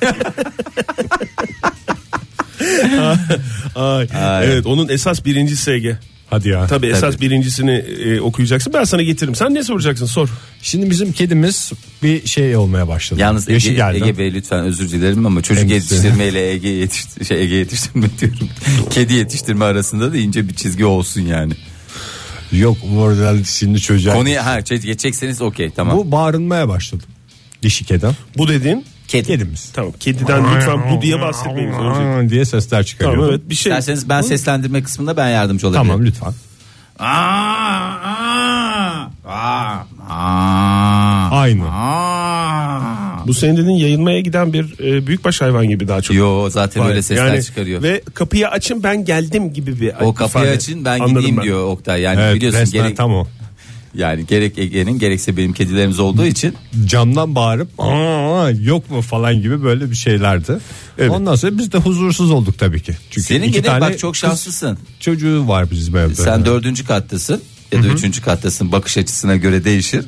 Ay, 3.75 4.08
Ay. 4.15 4.46
Evet 4.46 4.65
onun 4.65 4.89
esas 4.89 5.25
birincisi 5.25 5.72
Ege. 5.72 5.98
Hadi 6.32 6.50
ya. 6.50 6.68
Tabii 6.68 6.88
esas 6.88 7.22
birincisini 7.22 7.72
e, 7.72 8.20
okuyacaksın. 8.22 8.74
Ben 8.74 8.84
sana 8.84 9.02
getiririm. 9.04 9.36
Sen 9.36 9.54
ne 9.54 9.64
soracaksın 9.64 10.06
sor. 10.06 10.30
Şimdi 10.62 10.90
bizim 10.90 11.12
kedimiz 11.12 11.72
bir 12.04 12.28
şey 12.28 12.56
olmaya 12.56 12.88
başladı. 12.88 13.20
Yalnız 13.22 13.50
Yaşı 13.50 13.68
Ege, 13.70 13.76
geldi. 13.76 13.98
Ege 14.04 14.18
Bey 14.18 14.34
lütfen 14.34 14.60
özür 14.66 14.90
dilerim 14.92 15.26
ama 15.26 15.42
çocuk 15.42 15.70
Kendisi. 15.70 15.94
yetiştirmeyle 15.94 16.52
Ege 16.52 16.70
yetiştir 16.70 17.26
şey 17.26 17.42
Ege 17.44 17.56
yetiştirme 17.56 18.08
diyorum. 18.22 18.50
Kedi 18.90 19.14
yetiştirme 19.14 19.66
arasında 19.66 20.14
da 20.14 20.18
ince 20.18 20.48
bir 20.50 20.54
çizgi 20.54 20.86
olsun 20.86 21.22
yani. 21.22 21.54
Yok 22.52 22.78
orada 22.98 23.44
şimdi 23.44 23.82
çocuğa. 23.82 24.14
Konuya 24.14 24.46
ha 24.46 24.60
geçecekseniz 24.60 25.42
okey 25.42 25.70
tamam. 25.70 25.98
Bu 25.98 26.12
bağırmaya 26.12 26.70
başladı. 26.70 27.04
Dişi 27.64 27.86
kedi. 27.86 28.08
Bu 28.38 28.48
dediğin 28.48 28.86
Kedi. 29.12 29.27
Kedimiz. 29.27 29.70
tamam 29.74 29.91
kediden 30.00 30.56
lütfen 30.56 30.91
bu 30.91 31.01
diye 31.01 31.22
bahsetmeyin. 31.22 31.72
Önce. 31.72 32.30
Diye 32.30 32.46
sesler 32.46 32.84
çıkarıyor. 32.84 33.15
Tamam 33.15 33.30
evet 33.30 33.41
bir 33.50 33.56
şey. 33.56 33.72
İsterseniz 33.72 34.10
ben 34.10 34.22
seslendirme 34.22 34.84
kısmında 34.84 35.18
ben 35.18 35.30
yardımcı 35.30 35.68
olabilirim. 35.68 35.88
Tamam 35.89 36.06
lütfen. 36.06 36.34
Aa, 37.00 37.06
aa, 38.06 39.10
aa, 39.27 39.86
aa, 40.10 41.30
Aynı. 41.32 41.63
aa. 41.72 43.27
Bu 43.27 43.34
senin 43.34 43.58
dediğin 43.58 43.77
yayılmaya 43.77 44.20
giden 44.20 44.53
bir 44.53 44.80
e, 44.80 45.08
büyükbaş 45.08 45.41
hayvan 45.41 45.68
gibi 45.70 45.88
daha 45.88 46.01
çok. 46.01 46.15
Yo 46.18 46.50
zaten 46.50 46.84
öyle 46.86 47.01
sesler 47.01 47.27
Yani 47.27 47.44
çıkarıyor. 47.44 47.84
Ve 47.84 48.01
kapıyı 48.13 48.48
açın 48.48 48.84
ben 48.84 49.06
geldim 49.06 49.53
gibi 49.53 49.82
bir 49.82 49.94
o 50.01 50.13
kapıyı 50.13 50.44
ifade. 50.46 50.58
açın 50.58 50.86
ben 50.86 51.00
Anladım 51.00 51.15
gideyim 51.15 51.38
ben. 51.38 51.44
diyor 51.44 51.63
Oktay. 51.68 52.01
Yani 52.01 52.22
Evet 52.22 52.36
biliyorsun 52.36 52.60
resmen 52.60 52.84
gerek, 52.84 52.98
tam 52.98 53.13
o. 53.15 53.27
yani 53.95 54.25
gerek 54.25 54.57
Ege'nin 54.57 55.00
gerekse 55.00 55.38
benim 55.38 55.53
kedilerimiz 55.53 56.00
olduğu 56.00 56.25
için 56.25 56.55
Camdan 56.86 57.36
bağırıp 57.36 57.69
Aa, 57.77 58.50
yok 58.62 58.91
mu 58.91 59.01
falan 59.01 59.41
gibi 59.41 59.63
böyle 59.63 59.91
bir 59.91 59.95
şeylerdi. 59.95 60.57
Evet. 60.98 61.12
Ondan 61.12 61.36
sonra 61.36 61.57
biz 61.57 61.71
de 61.71 61.77
huzursuz 61.77 62.31
olduk 62.31 62.60
tabii 62.60 62.81
ki. 62.81 62.93
Çünkü 63.10 63.27
senin 63.27 63.43
iki 63.43 63.51
gene 63.51 63.65
tane 63.65 63.81
bak 63.81 64.00
çok 64.00 64.13
kız 64.13 64.21
şanslısın. 64.21 64.77
çocuğu 65.00 65.48
var 65.48 65.71
bizim 65.71 65.98
evde. 65.98 66.15
Sen 66.15 66.45
dördüncü 66.45 66.86
kattasın 66.86 67.41
ya 67.71 67.83
da 67.83 67.88
üçüncü 67.88 68.21
kattasın 68.21 68.71
bakış 68.71 68.98
açısına 68.98 69.36
göre 69.36 69.63
değişir. 69.63 70.05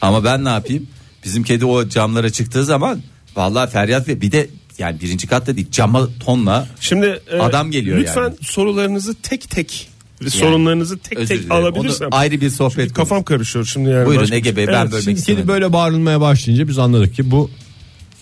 Ama 0.00 0.24
ben 0.24 0.44
ne 0.44 0.48
yapayım? 0.48 0.86
Bizim 1.24 1.42
kedi 1.42 1.64
o 1.64 1.88
camlara 1.88 2.30
çıktığı 2.30 2.64
zaman 2.64 3.02
vallahi 3.36 3.70
feryat 3.70 4.08
ve 4.08 4.20
bir 4.20 4.32
de 4.32 4.48
yani 4.78 5.00
birinci 5.00 5.26
katta 5.26 5.56
değil 5.56 5.70
cama 5.70 6.08
tonla 6.20 6.66
Şimdi 6.80 7.20
e, 7.32 7.38
Adam 7.38 7.70
geliyor 7.70 7.98
lütfen 7.98 8.22
yani. 8.22 8.34
sorularınızı 8.42 9.14
tek 9.14 9.50
tek 9.50 9.88
sorunlarınızı 10.28 10.98
tek 10.98 11.18
özür 11.18 11.28
tek 11.28 11.38
dilerim. 11.38 11.52
alabilirsem. 11.52 12.08
Onu 12.08 12.14
ayrı 12.16 12.40
bir 12.40 12.50
sohbet 12.50 12.94
Kafam 12.94 13.22
karışıyor 13.24 13.64
şimdi 13.64 13.90
yani. 13.90 14.06
Buyurun 14.06 14.22
Başka- 14.22 14.36
Ege 14.36 14.56
Bey 14.56 14.66
ben 14.68 14.72
Evet, 14.82 14.92
bölmek 14.92 15.18
istemedim. 15.18 15.48
böyle 15.48 15.72
bağırılmaya 15.72 16.20
başlayınca 16.20 16.68
biz 16.68 16.78
anladık 16.78 17.14
ki 17.14 17.30
bu 17.30 17.50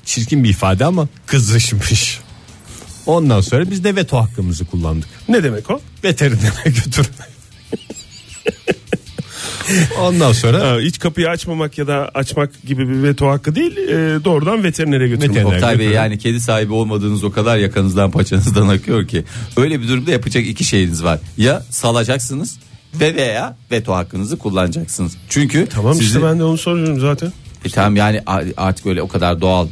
çirkin 0.04 0.44
bir 0.44 0.49
ifade 0.50 0.84
ama 0.84 1.08
kızışmış. 1.26 2.20
Ondan 3.06 3.40
sonra 3.40 3.70
biz 3.70 3.84
de 3.84 3.96
veto 3.96 4.16
hakkımızı 4.16 4.64
kullandık. 4.64 5.08
Ne 5.28 5.42
demek 5.42 5.70
o? 5.70 5.80
Veterinere 6.04 6.64
götürmek. 6.64 7.32
Ondan 10.00 10.32
sonra 10.32 10.61
Ha, 10.70 10.78
hiç 10.80 10.99
kapıyı 10.99 11.28
açmamak 11.28 11.78
ya 11.78 11.87
da 11.87 12.11
açmak 12.14 12.62
gibi 12.66 12.88
bir 12.88 13.02
veto 13.02 13.28
hakkı 13.28 13.54
değil 13.54 13.76
e, 13.76 14.25
doğrudan 14.25 14.64
veterinere 14.64 15.08
götürmek. 15.08 15.37
Veteriner. 15.37 15.54
Oktay 15.54 15.78
Bey 15.78 15.88
yani 15.88 16.18
kedi 16.18 16.40
sahibi 16.40 16.72
olmadığınız 16.72 17.25
o 17.25 17.32
kadar 17.32 17.56
yakanızdan 17.56 18.11
paçanızdan 18.11 18.68
akıyor 18.68 19.08
ki 19.08 19.25
öyle 19.56 19.80
bir 19.80 19.88
durumda 19.88 20.11
yapacak 20.11 20.46
iki 20.46 20.64
şeyiniz 20.64 21.04
var. 21.04 21.18
Ya 21.37 21.62
salacaksınız 21.70 22.58
ve 23.00 23.14
veya 23.14 23.56
veto 23.70 23.94
hakkınızı 23.94 24.38
kullanacaksınız. 24.38 25.16
Çünkü 25.28 25.66
Tamam 25.70 25.94
sizi- 25.94 26.06
işte 26.06 26.22
ben 26.22 26.38
de 26.38 26.44
onu 26.44 26.58
soruyorum 26.58 27.00
zaten. 27.00 27.32
E 27.64 27.68
tamam 27.68 27.96
yani 27.96 28.22
a- 28.26 28.42
artık 28.56 28.87
öyle 28.87 29.02
o 29.02 29.08
kadar 29.08 29.40
doğal 29.40 29.68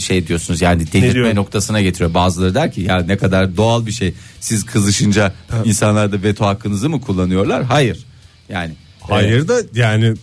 şey 0.00 0.26
diyorsunuz 0.28 0.62
yani 0.62 0.80
delirtme 0.92 1.14
diyorum? 1.14 1.36
noktasına 1.36 1.80
getiriyor. 1.80 2.14
Bazıları 2.14 2.54
der 2.54 2.72
ki 2.72 2.80
ya 2.80 2.98
ne 2.98 3.16
kadar 3.16 3.56
doğal 3.56 3.86
bir 3.86 3.92
şey. 3.92 4.14
Siz 4.40 4.66
kızışınca 4.66 5.32
insanlar 5.64 6.12
da 6.12 6.22
veto 6.22 6.46
hakkınızı 6.46 6.88
mı 6.90 7.00
kullanıyorlar? 7.00 7.64
Hayır. 7.64 8.04
Yani 8.48 8.72
hayır 9.08 9.48
da 9.48 9.60
yani 9.74 10.14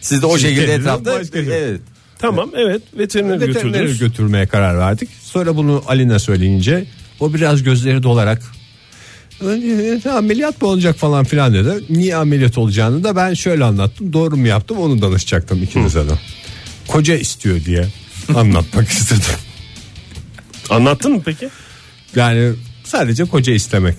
siz 0.00 0.22
de 0.22 0.26
o 0.26 0.38
şekilde 0.38 0.74
etrafta 0.74 1.20
evet. 1.34 1.80
Tamam 2.18 2.50
evet 2.56 2.82
veterinere 2.98 3.46
götürdünüz. 3.46 3.98
götürmeye 3.98 4.46
karar 4.46 4.78
verdik. 4.78 5.08
Sonra 5.22 5.56
bunu 5.56 5.82
Aline 5.86 6.18
söyleyince 6.18 6.86
o 7.20 7.34
biraz 7.34 7.62
gözleri 7.62 8.02
dolarak 8.02 8.42
"Önce 9.40 10.10
ameliyat 10.10 10.62
mı 10.62 10.68
olacak 10.68 10.96
falan 10.96 11.24
filan 11.24 11.54
dedi. 11.54 11.84
Niye 11.90 12.16
ameliyat 12.16 12.58
olacağını 12.58 13.04
da 13.04 13.16
ben 13.16 13.34
şöyle 13.34 13.64
anlattım. 13.64 14.12
Doğru 14.12 14.36
mu 14.36 14.46
yaptım 14.46 14.78
onu 14.78 15.02
danışacaktım 15.02 15.62
ikinize 15.62 16.08
de. 16.08 16.12
Koca 16.88 17.14
istiyor 17.16 17.64
diye 17.64 17.86
anlatmak 18.34 18.88
istedim. 18.92 19.22
Anlattın 20.70 21.12
mı 21.12 21.22
peki? 21.24 21.48
Yani 22.16 22.52
sadece 22.84 23.24
koca 23.24 23.52
istemek 23.52 23.94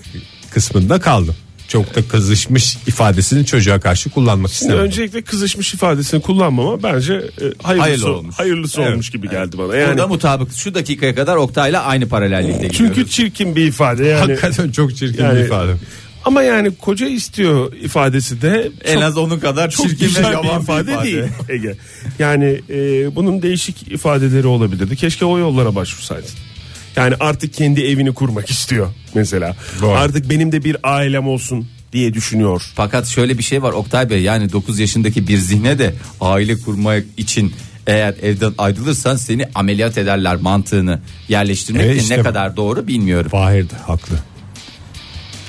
kısmında 0.50 1.00
kaldım. 1.00 1.34
Çok 1.68 1.94
da 1.94 2.08
kızışmış 2.08 2.76
ifadesini 2.86 3.46
çocuğa 3.46 3.80
karşı 3.80 4.10
kullanmak 4.10 4.52
istemedim. 4.52 4.80
öncelikle 4.80 5.22
kızışmış 5.22 5.74
ifadesini 5.74 6.20
kullanmama 6.22 6.82
bence 6.82 7.14
e, 7.14 7.20
hayırlısı, 7.62 7.80
Hayırlı 7.80 8.16
olmuş. 8.16 8.38
hayırlısı 8.38 8.80
Evet. 8.80 8.92
olmuş 8.92 9.10
gibi 9.10 9.30
geldi 9.30 9.58
bana. 9.58 9.76
Yani, 9.76 9.88
Burada 9.90 10.06
mutabık 10.06 10.52
şu 10.56 10.74
dakikaya 10.74 11.14
kadar 11.14 11.36
Oktay'la 11.36 11.82
aynı 11.84 12.08
paralellikte 12.08 12.52
gidiyoruz. 12.68 12.76
çünkü 12.76 13.10
çirkin 13.10 13.56
bir 13.56 13.66
ifade 13.66 14.04
yani. 14.06 14.20
Hakikaten 14.20 14.70
çok 14.70 14.96
çirkin 14.96 15.22
Yani- 15.24 15.38
bir 15.38 15.44
ifade. 15.44 15.72
Ama 16.24 16.42
yani 16.42 16.74
koca 16.74 17.06
istiyor 17.08 17.72
ifadesi 17.72 18.42
de 18.42 18.70
en 18.84 18.94
çok, 18.94 19.02
az 19.02 19.16
onun 19.18 19.38
kadar 19.38 19.70
çok 19.70 19.86
çirkin 19.88 20.04
ve 20.04 20.08
güzel 20.08 20.32
yavan 20.32 20.56
bir 20.58 20.62
ifade, 20.62 21.02
değil 21.04 21.22
Ege. 21.48 21.76
Yani 22.18 22.60
e, 22.70 22.76
bunun 23.16 23.42
değişik 23.42 23.92
ifadeleri 23.92 24.46
olabilirdi. 24.46 24.96
Keşke 24.96 25.24
o 25.24 25.38
yollara 25.38 25.74
başvursaydın. 25.74 26.30
Yani 26.96 27.14
artık 27.20 27.54
kendi 27.54 27.80
evini 27.80 28.14
kurmak 28.14 28.50
istiyor 28.50 28.88
mesela. 29.14 29.56
Doğru. 29.80 29.90
Artık 29.96 30.30
benim 30.30 30.52
de 30.52 30.64
bir 30.64 30.76
ailem 30.82 31.28
olsun 31.28 31.68
diye 31.92 32.14
düşünüyor. 32.14 32.62
Fakat 32.74 33.06
şöyle 33.06 33.38
bir 33.38 33.42
şey 33.42 33.62
var 33.62 33.72
Oktay 33.72 34.10
Bey 34.10 34.22
yani 34.22 34.52
9 34.52 34.78
yaşındaki 34.78 35.28
bir 35.28 35.38
zihne 35.38 35.78
de 35.78 35.94
aile 36.20 36.58
kurmak 36.60 37.04
için 37.16 37.54
eğer 37.86 38.14
evden 38.22 38.52
ayrılırsan 38.58 39.16
seni 39.16 39.44
ameliyat 39.54 39.98
ederler 39.98 40.36
mantığını 40.36 41.00
yerleştirmek 41.28 41.82
Evet 41.84 41.96
de 41.96 42.00
işte 42.02 42.14
ne 42.14 42.20
bu. 42.20 42.24
kadar 42.24 42.56
doğru 42.56 42.86
bilmiyorum. 42.86 43.30
Fahir 43.30 43.70
de 43.70 43.74
haklı. 43.86 44.14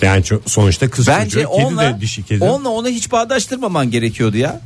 Yani 0.02 0.24
sonuçta 0.46 0.90
kız 0.90 1.08
Bence 1.08 1.30
çocuğu, 1.30 1.50
kedi 1.56 1.66
onunla, 1.66 1.84
de 1.98 2.02
dişi 2.02 2.24
kedi. 2.24 2.44
onunla 2.44 2.70
onu 2.70 2.88
hiç 2.88 3.12
bağdaştırmaman 3.12 3.92
gerekiyordu 3.92 4.38
ya. 4.38 4.62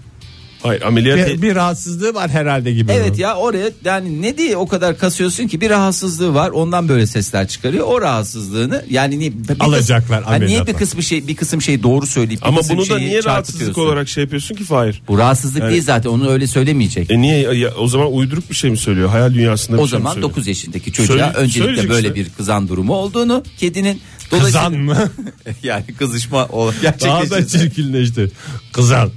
Hayır 0.63 0.82
ameliyat 0.82 1.29
bir, 1.29 1.41
bir 1.41 1.55
rahatsızlığı 1.55 2.13
var 2.13 2.29
herhalde 2.29 2.72
gibi. 2.74 2.91
Evet 2.91 3.20
ya 3.20 3.36
oraya 3.36 3.70
yani 3.86 4.22
ne 4.22 4.38
diye 4.38 4.58
o 4.58 4.67
kadar 4.67 4.98
kasıyorsun 4.98 5.48
ki 5.48 5.62
bir 5.62 5.70
rahatsızlığı 5.70 6.34
var 6.34 6.50
ondan 6.50 6.89
böyle 6.89 7.08
sesler 7.08 7.48
çıkarıyor. 7.48 7.88
O 7.88 8.01
rahatsızlığını 8.01 8.86
yani 8.89 9.20
niye, 9.20 9.32
bir 9.34 9.55
Alacaklar 9.60 10.24
Hani 10.24 10.48
niye 10.48 10.67
bir 10.67 10.74
kısmı 10.74 11.03
şey 11.03 11.27
bir 11.27 11.36
kısım 11.36 11.62
şey 11.62 11.84
doğru 11.84 12.05
söyleyip 12.05 12.41
bir 12.41 12.48
ama 12.48 12.60
kısım 12.60 12.77
bunu 12.77 12.89
da 12.89 12.98
niye 12.98 13.24
rahatsızlık 13.24 13.77
olarak 13.77 14.10
şey 14.10 14.24
yapıyorsun 14.24 14.55
ki 14.55 14.63
Fahir? 14.63 15.01
Bu 15.08 15.17
rahatsızlık 15.17 15.62
Yani- 15.62 15.72
değil 15.72 15.84
zaten 15.84 16.10
onu 16.10 16.29
öyle 16.29 16.48
söylemeyecek. 16.48 17.12
E 17.12 17.22
niye 17.22 17.53
ya, 17.53 17.74
o 17.75 17.88
zaman 17.88 18.13
uyduruk 18.13 18.50
bir 18.50 18.55
şey 18.55 18.70
mi 18.72 18.77
söylüyor? 18.77 19.10
Hayal 19.10 19.34
dünyasında 19.34 19.77
bir 19.77 19.82
o 19.82 19.88
şey 19.88 20.00
mi 20.00 20.01
zaman 20.01 20.13
söylüyor? 20.13 20.29
9 20.29 20.48
yaşındaki 20.48 20.91
çocuğa 20.91 21.08
Söyle- 21.17 21.32
öncelikle 21.38 21.89
böyle 21.89 22.08
işte. 22.08 22.15
bir 22.20 22.29
kızan 22.29 22.67
durumu 22.67 22.93
olduğunu 22.93 23.43
kedinin 23.58 24.01
Kızan 24.29 24.74
mı? 24.74 25.10
yani 25.63 25.86
kızışma 26.00 26.46
o 26.46 26.67
Daha 26.67 26.74
da 26.74 26.79
gerçekleşti. 26.82 27.60
çirkinleşti. 27.60 28.32
Kızan. 28.74 29.12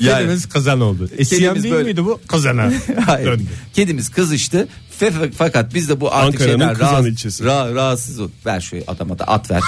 Yani, 0.00 0.18
Kedimiz 0.18 0.46
kızan 0.48 0.80
oldu. 0.80 1.08
Kedimiz 1.08 1.62
değil 1.62 1.74
böyle- 1.74 1.84
miydi 1.84 2.04
bu? 2.04 2.20
Hayır. 3.06 3.26
Döndü. 3.26 3.42
Kedimiz 3.74 4.08
kızıştı. 4.08 4.68
Fakat 5.38 5.74
biz 5.74 5.88
de 5.88 6.00
bu 6.00 6.14
artık 6.14 6.40
Kızan 6.40 6.60
rahatsız, 6.60 7.06
ilçesi. 7.06 7.44
ra- 7.44 7.74
rahatsız 7.74 8.20
ol. 8.20 8.28
Ver 8.46 8.60
şu 8.60 8.76
adama 8.86 9.18
da 9.18 9.24
at 9.24 9.50
ver. 9.50 9.62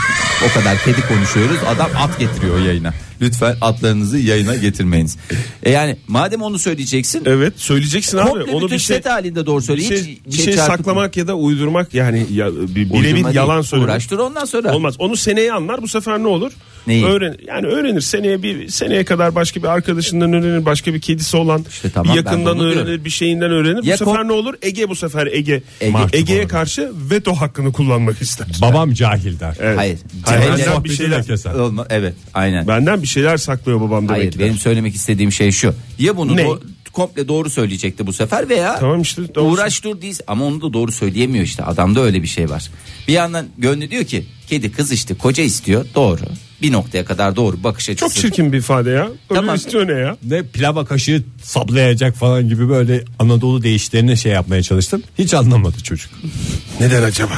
o 0.50 0.58
kadar 0.58 0.78
kedi 0.84 1.06
konuşuyoruz. 1.08 1.56
Adam 1.66 1.90
at 1.96 2.18
getiriyor 2.18 2.58
yayına. 2.58 2.94
Lütfen 3.20 3.56
atlarınızı 3.60 4.18
yayına 4.18 4.56
getirmeyiniz. 4.56 5.16
E 5.62 5.70
yani 5.70 5.96
madem 6.08 6.42
onu 6.42 6.58
söyleyeceksin. 6.58 7.22
Evet 7.26 7.52
söyleyeceksin 7.56 8.18
abi. 8.18 8.42
Onu 8.42 8.70
bir 8.70 8.78
şey 8.78 9.02
halinde 9.02 9.46
doğru 9.46 9.62
söyle. 9.62 9.80
bir 9.80 9.84
Hiç 9.84 10.04
şey, 10.04 10.20
bir 10.26 10.32
şey 10.32 10.44
çarpıtma. 10.56 10.76
saklamak 10.76 11.16
ya 11.16 11.26
da 11.26 11.34
uydurmak 11.34 11.94
yani 11.94 12.26
ya, 12.30 12.52
bir, 12.52 12.92
birebir 12.92 13.34
yalan 13.34 13.62
söylemek. 13.62 13.90
Uğraştır 13.92 14.18
ondan 14.18 14.44
sonra. 14.44 14.74
Olmaz. 14.74 14.94
Onu 14.98 15.16
seneye 15.16 15.52
anlar. 15.52 15.82
Bu 15.82 15.88
sefer 15.88 16.18
ne 16.18 16.26
olur? 16.26 16.52
Neyi? 16.86 17.04
Öğren 17.04 17.36
yani 17.46 17.66
öğrenir. 17.66 18.00
Seneye 18.00 18.42
bir 18.42 18.68
seneye 18.68 19.04
kadar 19.04 19.34
başka 19.34 19.62
bir 19.62 19.68
arkadaşından 19.68 20.32
öğrenir, 20.32 20.64
başka 20.64 20.94
bir 20.94 21.00
kedisi 21.00 21.36
olan 21.36 21.64
İşte 21.70 21.90
tamam, 21.90 22.12
bir 22.12 22.16
yakından 22.18 22.60
öğrenir, 22.60 22.86
diyorum. 22.86 23.04
bir 23.04 23.10
şeyinden 23.10 23.50
öğrenir. 23.50 23.84
Ya 23.84 23.94
bu 23.94 23.98
sefer 23.98 24.12
kom- 24.14 24.28
ne 24.28 24.32
olur? 24.32 24.54
Ege 24.62 24.88
bu 24.88 24.96
sefer 24.96 25.26
Ege, 25.26 25.62
Ege. 25.80 25.98
Ege'ye 26.12 26.48
karşı 26.48 26.92
veto 27.10 27.34
hakkını 27.34 27.72
kullanmak 27.72 28.22
ister. 28.22 28.46
Babam 28.62 28.92
cahil 28.92 29.40
der. 29.40 29.56
Evet. 29.60 29.78
Hayır. 29.78 29.98
Hayır, 30.24 30.40
Cahil- 30.42 30.58
benden 30.58 30.84
bir 30.84 30.92
şeyler 30.92 31.26
keser. 31.26 31.50
Olma- 31.54 31.86
Evet 31.90 32.14
aynen. 32.34 32.68
benden 32.68 33.02
bir 33.02 33.08
şeyler 33.08 33.36
saklıyor 33.36 33.80
babam 33.80 34.08
demek 34.08 34.20
Hayır 34.20 34.32
ki. 34.32 34.38
benim 34.38 34.54
söylemek 34.58 34.94
istediğim 34.94 35.32
şey 35.32 35.50
şu. 35.52 35.74
Ya 35.98 36.16
bunu 36.16 36.36
Ne? 36.36 36.42
do- 36.42 36.60
komple 36.92 37.28
doğru 37.28 37.50
söyleyecekti 37.50 38.06
bu 38.06 38.12
sefer 38.12 38.48
veya 38.48 38.78
Tamam 38.80 39.02
işte, 39.02 39.34
doğru 39.34 39.52
uğraş 39.52 39.84
dur 39.84 40.00
değil 40.00 40.18
ama 40.26 40.44
onu 40.44 40.62
da 40.62 40.72
doğru 40.72 40.92
söyleyemiyor 40.92 41.44
işte. 41.44 41.62
Adamda 41.64 42.00
öyle 42.00 42.22
bir 42.22 42.26
şey 42.28 42.50
var. 42.50 42.70
Bir 43.08 43.12
yandan 43.12 43.46
gönlü 43.58 43.90
diyor 43.90 44.04
ki 44.04 44.24
kedi 44.46 44.72
kız 44.72 44.92
işte 44.92 45.14
koca 45.14 45.42
istiyor 45.42 45.86
doğru. 45.94 46.20
Bir 46.64 46.72
noktaya 46.72 47.04
kadar 47.04 47.36
doğru 47.36 47.62
bakış 47.64 47.88
açısı. 47.90 48.00
Çok 48.00 48.14
çirkin 48.22 48.52
bir 48.52 48.58
ifade 48.58 48.90
ya. 48.90 49.02
Öyle 49.04 49.14
Tamam. 49.34 49.54
istiyor 49.56 49.88
ne 49.88 49.92
ya? 49.92 50.16
Ne 50.22 50.42
pilava 50.42 50.84
kaşığı 50.84 51.22
saplayacak 51.42 52.14
falan 52.16 52.48
gibi 52.48 52.68
böyle 52.68 53.04
Anadolu 53.18 53.62
deyişlerini 53.62 54.16
şey 54.16 54.32
yapmaya 54.32 54.62
çalıştım. 54.62 55.02
Hiç 55.18 55.34
anlamadı 55.34 55.82
çocuk. 55.82 56.10
Neden 56.80 57.02
acaba? 57.02 57.32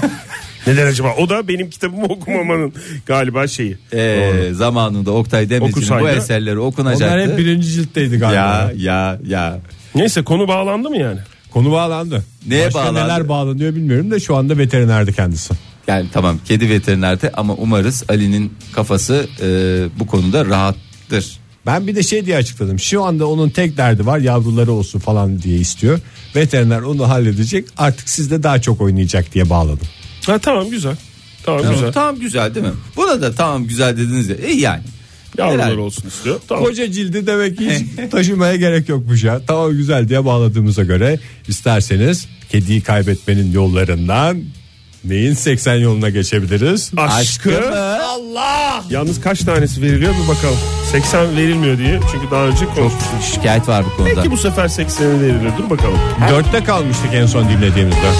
Neden 0.66 0.86
acaba? 0.86 1.14
O 1.18 1.28
da 1.28 1.48
benim 1.48 1.70
kitabımı 1.70 2.04
okumamanın 2.04 2.72
galiba 3.06 3.46
şeyi. 3.46 3.76
Ee, 3.92 4.50
zamanında 4.52 5.10
Oktay 5.10 5.50
Demirci'nin 5.50 6.00
bu 6.00 6.08
eserleri 6.08 6.58
Onlar 6.58 6.68
okunacaktı. 6.68 7.30
hep 7.32 7.38
birinci 7.38 7.68
ciltteydi 7.68 8.18
galiba. 8.18 8.36
Ya 8.40 8.72
ya 8.76 9.18
ya. 9.26 9.58
Neyse 9.94 10.22
konu 10.22 10.48
bağlandı 10.48 10.90
mı 10.90 10.96
yani? 10.96 11.18
Konu 11.52 11.72
bağlandı. 11.72 12.24
Neye 12.48 12.66
Başka 12.66 12.78
bağlandı? 12.78 13.04
neler 13.04 13.28
bağlanıyor 13.28 13.74
bilmiyorum 13.74 14.10
da 14.10 14.20
şu 14.20 14.36
anda 14.36 14.58
veterinerdi 14.58 15.12
kendisi. 15.12 15.54
Yani 15.90 16.06
tamam 16.12 16.38
kedi 16.44 16.68
veterinerde 16.70 17.32
ama 17.34 17.54
umarız 17.54 18.04
Ali'nin 18.08 18.52
kafası 18.72 19.26
e, 19.42 19.46
bu 19.98 20.06
konuda 20.06 20.44
rahattır. 20.44 21.38
Ben 21.66 21.86
bir 21.86 21.96
de 21.96 22.02
şey 22.02 22.26
diye 22.26 22.36
açıkladım. 22.36 22.78
Şu 22.78 23.02
anda 23.04 23.26
onun 23.26 23.50
tek 23.50 23.76
derdi 23.76 24.06
var 24.06 24.18
yavruları 24.18 24.72
olsun 24.72 24.98
falan 24.98 25.42
diye 25.42 25.58
istiyor. 25.58 26.00
Veteriner 26.36 26.80
onu 26.82 27.08
halledecek 27.08 27.64
artık 27.76 28.08
sizde 28.08 28.42
daha 28.42 28.60
çok 28.60 28.80
oynayacak 28.80 29.34
diye 29.34 29.50
bağladım. 29.50 29.86
Ha 30.26 30.38
tamam 30.38 30.70
güzel. 30.70 30.96
Tamam, 31.44 31.60
Tamam 31.62 31.74
güzel. 31.76 31.92
tamam 31.92 32.16
güzel 32.20 32.54
değil 32.54 32.66
mi? 32.66 32.72
Buna 32.96 33.22
da 33.22 33.34
tamam 33.34 33.64
güzel 33.66 33.96
dediniz 33.96 34.28
ya. 34.28 34.36
İyi 34.36 34.60
yani. 34.60 34.82
Yavrular 35.38 35.66
Helal. 35.66 35.78
olsun 35.78 36.08
istiyor. 36.08 36.40
Tamam. 36.48 36.64
Koca 36.64 36.92
cildi 36.92 37.26
demek 37.26 37.58
ki 37.58 37.70
hiç 37.70 38.10
taşımaya 38.10 38.56
gerek 38.56 38.88
yokmuş 38.88 39.24
ya. 39.24 39.40
Tamam 39.46 39.72
güzel 39.72 40.08
diye 40.08 40.24
bağladığımıza 40.24 40.82
göre 40.82 41.20
isterseniz 41.48 42.26
kediyi 42.52 42.80
kaybetmenin 42.80 43.52
yollarından 43.52 44.42
neyin 45.04 45.34
80 45.34 45.74
yoluna 45.74 46.08
geçebiliriz? 46.08 46.90
Aşkı. 46.96 47.70
Allah! 48.04 48.84
Yalnız 48.90 49.20
kaç 49.20 49.40
tanesi 49.40 49.82
veriliyor 49.82 50.14
bir 50.24 50.28
bakalım. 50.28 50.58
80 50.92 51.36
verilmiyor 51.36 51.78
diye. 51.78 52.00
Çünkü 52.12 52.30
daha 52.30 52.44
önce 52.46 52.64
konuşmuştuk. 52.66 53.22
Şikayet 53.34 53.68
var 53.68 53.84
bu 53.84 53.96
konuda. 53.96 54.16
Belki 54.16 54.30
bu 54.30 54.36
sefer 54.36 54.64
80'i 54.64 55.20
verilir. 55.20 55.52
Dur 55.58 55.70
bakalım. 55.70 55.98
Dörtte 56.30 56.64
kalmıştık 56.64 57.14
en 57.14 57.26
son 57.26 57.48
dinlediğimizde. 57.48 58.10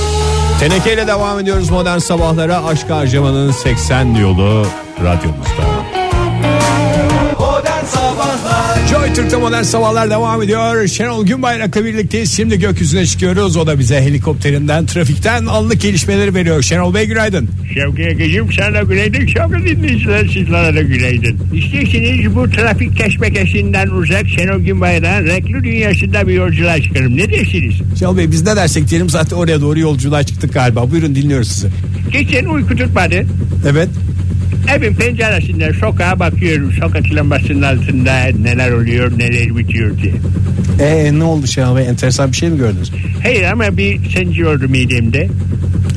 Tenekeyle 0.61 1.07
devam 1.07 1.39
ediyoruz 1.39 1.71
modern 1.71 1.99
sabahlara. 1.99 2.65
Aşk 2.65 2.91
harcamanın 2.91 3.51
80 3.53 4.15
yolu 4.15 4.67
radyomuzda. 5.05 5.80
Sabahlar 7.95 8.87
Joy 8.91 9.15
Türk'te 9.15 9.37
modern 9.37 9.63
sabahlar 9.63 10.11
devam 10.11 10.43
ediyor. 10.43 10.87
Şenol 10.87 11.27
Günbayrak'la 11.27 11.85
birlikteyiz. 11.85 12.37
Şimdi 12.37 12.59
gökyüzüne 12.59 13.07
çıkıyoruz. 13.07 13.57
O 13.57 13.67
da 13.67 13.79
bize 13.79 14.03
helikopterinden, 14.03 14.87
trafikten 14.87 15.47
anlık 15.47 15.81
gelişmeleri 15.81 16.35
veriyor. 16.35 16.63
Şenol 16.63 16.95
Bey 16.95 17.07
günaydın. 17.07 17.49
Şevki 17.75 18.03
Egeciğim 18.03 18.53
sana 18.53 18.83
günaydın. 18.83 19.27
Şevki 19.27 19.67
dinleyiciler 19.67 20.27
sizlere 20.29 20.75
de 20.77 20.83
günaydın. 20.83 21.39
İsterseniz 21.55 22.35
bu 22.37 22.51
trafik 22.51 22.97
keşmekeşinden 22.97 23.89
uzak 23.89 24.29
Şenol 24.29 24.59
Günbayrak'ın 24.61 25.27
renkli 25.27 25.65
dünyasında 25.65 26.29
bir 26.29 26.35
yolculuğa 26.35 26.83
çıkalım. 26.83 27.17
Ne 27.17 27.31
dersiniz? 27.33 27.75
Şenol 27.99 28.17
Bey 28.17 28.31
biz 28.31 28.43
ne 28.47 28.57
dersek 28.57 28.89
diyelim 28.89 29.11
zaten 29.11 29.37
oraya 29.37 29.61
doğru 29.61 29.79
yolculuğa 29.79 30.23
çıktık 30.23 30.55
galiba. 30.55 30.91
Buyurun 30.91 31.15
dinliyoruz 31.15 31.49
sizi. 31.49 31.69
Geçen 32.13 32.45
uyku 32.45 32.77
tutmadı. 32.77 33.27
Evet. 33.71 33.89
Evin 34.77 34.95
penceresinden 34.95 35.73
sokağa 35.73 36.19
bakıyorum. 36.19 36.73
Sokak 36.73 37.15
lambasının 37.15 37.63
altında 37.63 38.25
neler 38.43 38.73
oluyor 38.73 39.19
neler 39.19 39.57
bitiyor 39.57 39.99
diye. 39.99 40.13
Ee 40.81 41.19
ne 41.19 41.25
oldu 41.25 41.47
Şenol 41.47 41.77
Bey? 41.77 41.87
Enteresan 41.89 42.33
bir 42.33 42.37
şey 42.37 42.51
mi 42.51 42.59
gördünüz? 42.59 42.93
Hayır 43.23 43.43
ama 43.45 43.77
bir 43.77 44.11
sancıyordu 44.11 44.69
midemde. 44.69 45.29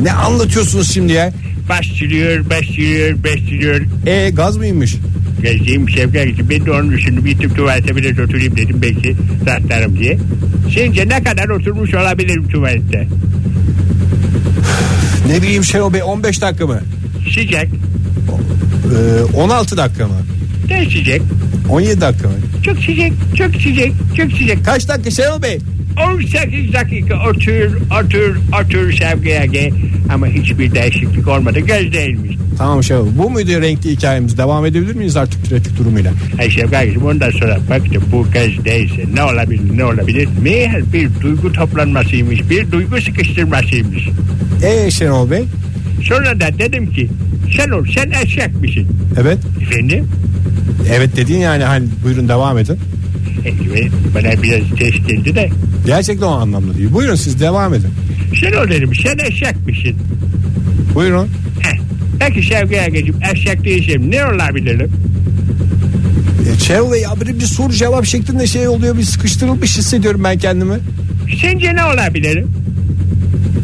Ne 0.02 0.12
anlatıyorsunuz 0.12 0.94
şimdi 0.94 1.14
ya? 1.14 1.34
Bastırıyor, 1.70 2.50
bastırıyor, 2.50 3.24
bastırıyor. 3.24 3.82
Ee 4.06 4.30
gaz 4.30 4.58
mıymış? 4.58 4.96
Gezdiğim 5.42 5.88
Egeciğim 5.88 6.50
ben 6.50 6.66
de 6.66 6.72
onun 6.72 6.92
düşündüm. 6.92 7.26
Gittim 7.26 7.54
tuvalete 7.54 7.96
biraz 7.96 8.20
oturayım 8.20 8.58
dedim 8.58 8.82
belki 8.82 9.16
rahatlarım 9.48 10.00
diye. 10.00 10.18
Sence 10.76 11.10
ne 11.10 11.24
kadar 11.24 11.50
oturmuş 11.50 11.94
olabilirim 11.94 12.48
tuvalette? 12.48 13.08
Ne 15.28 15.42
bileyim 15.42 15.64
Şenol 15.64 15.94
Bey 15.94 16.04
15 16.04 16.42
dakika 16.42 16.68
mı? 16.68 16.80
Sıcak, 17.34 17.68
Ee, 18.84 19.38
16 19.38 19.78
dakika 19.78 20.08
mı? 20.08 20.14
ne 20.70 20.86
sıcak? 20.86 21.22
17 21.70 22.02
dakika 22.02 22.28
mı? 22.28 22.34
Çok 22.66 22.78
sıcak, 22.78 23.12
çok 23.38 23.56
sıcak, 23.62 23.90
çok 24.18 24.32
sıcak. 24.32 24.66
Kaç 24.66 24.88
dakika 24.88 25.12
Şenol 25.12 25.42
Bey? 25.42 25.60
18 26.10 26.74
dakika 26.74 27.30
otur, 27.30 27.78
otur, 28.04 28.36
otur 28.62 28.92
Şevki 28.92 29.30
Ege. 29.30 29.70
Ama 30.14 30.28
hiçbir 30.28 30.76
değişiklik 30.76 31.28
olmadı. 31.28 31.60
Göz 31.60 31.94
değilmiş. 31.94 32.36
Tamam 32.58 32.84
Şenol 32.84 33.08
Bu 33.18 33.30
muydu 33.30 33.62
renkli 33.62 33.92
hikayemiz? 33.92 34.38
Devam 34.38 34.66
edebilir 34.66 34.96
miyiz 34.96 35.18
artık 35.18 35.46
trafik 35.50 35.78
durumuyla? 35.78 36.12
Ay 36.40 36.50
Şevki 36.50 36.76
Ege'cim 36.76 37.06
ondan 37.06 37.32
sonra 37.32 37.58
baktım 37.70 38.04
bu 38.12 38.28
göz 38.32 38.66
değilse 38.66 39.04
ne 39.16 39.24
olabilir, 39.24 39.78
ne 39.78 39.86
olabilir? 39.86 40.28
Meğer 40.42 40.94
bir 40.94 41.10
duygu 41.22 41.52
toplanmasıymış, 41.54 42.50
bir 42.50 42.72
duygu 42.72 43.02
sıkıştırmasıymış. 43.02 44.08
Ee 44.64 44.92
Şenol 44.92 45.32
Bey? 45.32 45.44
Sonra 46.04 46.40
da 46.40 46.60
dedim 46.60 46.92
ki, 46.94 47.10
Şenol 47.52 47.86
sen 47.96 48.12
eşek 48.26 48.62
misin? 48.62 48.88
Evet. 49.22 49.38
Efendim? 49.62 50.08
Evet 50.96 51.16
dedin 51.16 51.38
yani 51.38 51.64
hani 51.64 51.86
buyurun 52.04 52.30
devam 52.30 52.58
edin. 52.58 52.78
Evet, 53.46 53.92
bana 54.16 54.44
biraz 54.44 54.70
test 54.80 55.08
geldi 55.08 55.36
de. 55.36 55.50
Gerçekten 55.86 56.26
o 56.26 56.30
anlamda 56.32 56.78
değil. 56.78 56.92
Buyurun 56.94 57.16
siz 57.16 57.40
devam 57.40 57.74
edin. 57.74 57.90
Şenol 58.34 58.70
dedim 58.70 58.92
sen 59.04 59.18
eşek 59.18 59.68
misin? 59.68 59.96
Buyurun. 60.96 61.28
Heh. 61.60 61.78
Peki 62.20 62.44
Şevki 62.44 62.76
Ege'cim 62.76 63.16
eşek 63.34 63.64
değilsem 63.64 64.12
ne 64.12 64.26
olabilirim? 64.26 64.92
E, 66.44 66.92
Bey 66.92 67.02
ya 67.02 67.10
böyle 67.20 67.36
bir 67.40 67.46
soru 67.46 67.74
cevap 67.74 68.06
şeklinde 68.06 68.48
şey 68.48 68.68
oluyor. 68.68 68.98
Bir 68.98 69.04
sıkıştırılmış 69.04 69.78
hissediyorum 69.78 70.22
ben 70.24 70.38
kendimi. 70.38 70.76
Sence 71.42 71.76
ne 71.76 71.84
olabilirim? 71.86 72.48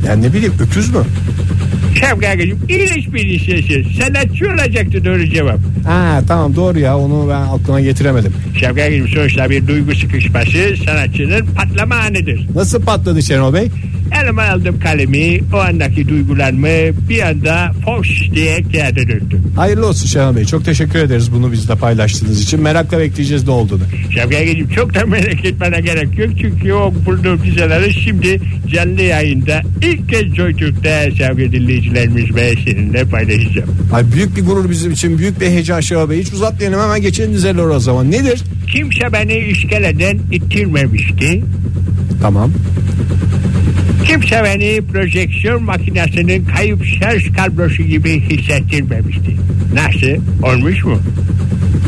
Yani 0.08 0.24
ne 0.24 0.34
bileyim 0.34 0.54
öküz 0.62 0.90
mü? 0.90 1.00
Ege'cim 1.98 2.60
ilginç 2.70 3.14
bir 3.14 3.26
işlesin. 3.26 3.88
Sanatçı 4.02 4.46
olacaktı 4.46 5.06
doğru 5.06 5.26
cevap. 5.26 5.60
Ha 5.86 6.22
tamam 6.28 6.56
doğru 6.56 6.80
ya 6.80 6.98
onu 6.98 7.30
ben 7.30 7.42
aklıma 7.42 7.82
getiremedim. 7.82 8.34
Ege'cim 8.56 9.08
sonuçta 9.08 9.50
bir 9.50 9.68
duygu 9.68 9.96
sıkışması 9.96 10.76
sanatçının 10.86 11.46
patlama 11.56 11.96
anıdır. 11.96 12.48
Nasıl 12.56 12.82
patladı 12.82 13.24
Şenol 13.24 13.54
Bey? 13.54 13.68
Elime 14.24 14.42
aldım 14.42 14.80
kalemi 14.80 15.40
o 15.54 15.58
andaki 15.58 16.10
duygularımı 16.10 16.68
bir 17.10 17.22
anda 17.22 17.72
foş 17.86 18.32
diye 18.36 18.64
kağıda 18.64 19.08
döktüm. 19.08 19.54
Hayırlı 19.56 19.88
olsun 19.88 20.08
Şenol 20.08 20.36
Bey. 20.36 20.46
Çok 20.46 20.66
teşekkür 20.66 21.00
ederiz 21.00 21.32
bunu 21.34 21.52
bizle 21.52 21.76
paylaştığınız 21.76 22.42
için. 22.42 22.62
Merakla 22.62 23.00
bekleyeceğiz 23.00 23.44
ne 23.48 23.52
olduğunu. 23.52 23.82
Şevki 24.14 24.36
Ege'cim 24.36 24.70
çok 24.70 24.96
da 24.96 25.06
merak 25.06 25.46
etmene 25.46 25.82
gerek 25.82 26.18
yok. 26.20 26.30
Çünkü 26.42 26.74
o 26.74 26.94
bulduğum 27.06 27.44
dizeleri 27.44 27.94
şimdi 27.94 28.42
canlı 28.68 29.02
yayında 29.02 29.62
ilk 29.82 30.10
kez 30.10 30.36
JoyTürk'te 30.36 31.12
sevgili 31.18 31.52
dinleyicilerimiz 31.52 32.36
ve 32.36 32.54
seninle 32.66 33.04
paylaşacağım. 33.04 33.70
Ay 33.94 34.04
büyük 34.14 34.38
bir 34.38 34.46
gurur 34.46 34.70
bizim 34.70 34.92
için. 34.92 35.18
Büyük 35.18 35.42
bir 35.42 35.46
heyecan 35.48 35.80
Şenol 35.80 36.10
Bey. 36.10 36.20
Hiç 36.20 36.34
uzatmayalım 36.34 36.80
hemen 36.82 37.02
geçelim 37.02 37.34
dizeler 37.34 37.64
o 37.64 37.80
zaman. 37.80 38.12
Nedir? 38.12 38.42
Kimse 38.74 39.14
beni 39.14 39.38
iskeleden 39.38 40.20
ittirmemişti. 40.32 41.44
Tamam. 42.22 42.52
Kimse 44.10 44.44
beni 44.44 44.82
projeksiyon 44.82 45.64
makinesinin 45.64 46.46
kayıp 46.46 46.86
şarj 46.86 47.32
kablosu 47.32 47.84
gibi 47.84 48.22
hissettirmemişti. 48.22 49.36
Nasıl? 49.74 50.24
Olmuş 50.44 50.84
mu? 50.84 51.00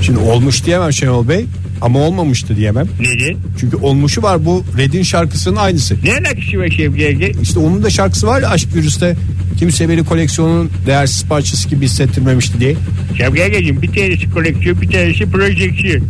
Şimdi 0.02 0.20
olmuş 0.20 0.66
diyemem 0.66 0.94
Şenol 0.94 1.28
Bey. 1.30 1.46
Ama 1.82 2.00
olmamıştı 2.00 2.56
diyemem. 2.56 2.88
Neden? 3.00 3.38
Çünkü 3.60 3.78
olmuşu 3.78 4.22
var 4.24 4.46
bu 4.46 4.64
Red'in 4.78 5.04
şarkısının 5.04 5.56
aynısı. 5.56 5.96
Ne 6.04 6.14
alakası 6.14 6.58
var 6.58 6.70
Şevki 6.70 7.06
Ege? 7.06 7.32
İşte 7.42 7.60
onun 7.60 7.84
da 7.84 7.90
şarkısı 7.90 8.28
var 8.28 8.42
ya 8.42 8.50
Aşk 8.50 8.76
Virüs'te 8.76 9.16
kimse 9.60 9.90
beni 9.90 10.04
koleksiyonun 10.04 10.72
değersiz 10.86 11.26
parçası 11.26 11.70
gibi 11.70 11.86
hissettirmemişti 11.86 12.60
diye. 12.60 12.76
Şevki 13.18 13.42
Ege'cim 13.42 13.82
bir 13.82 13.88
tanesi 13.88 14.32
koleksiyon 14.32 14.82
bir 14.82 14.90
tanesi 14.92 15.32
projeksiyon. 15.32 16.02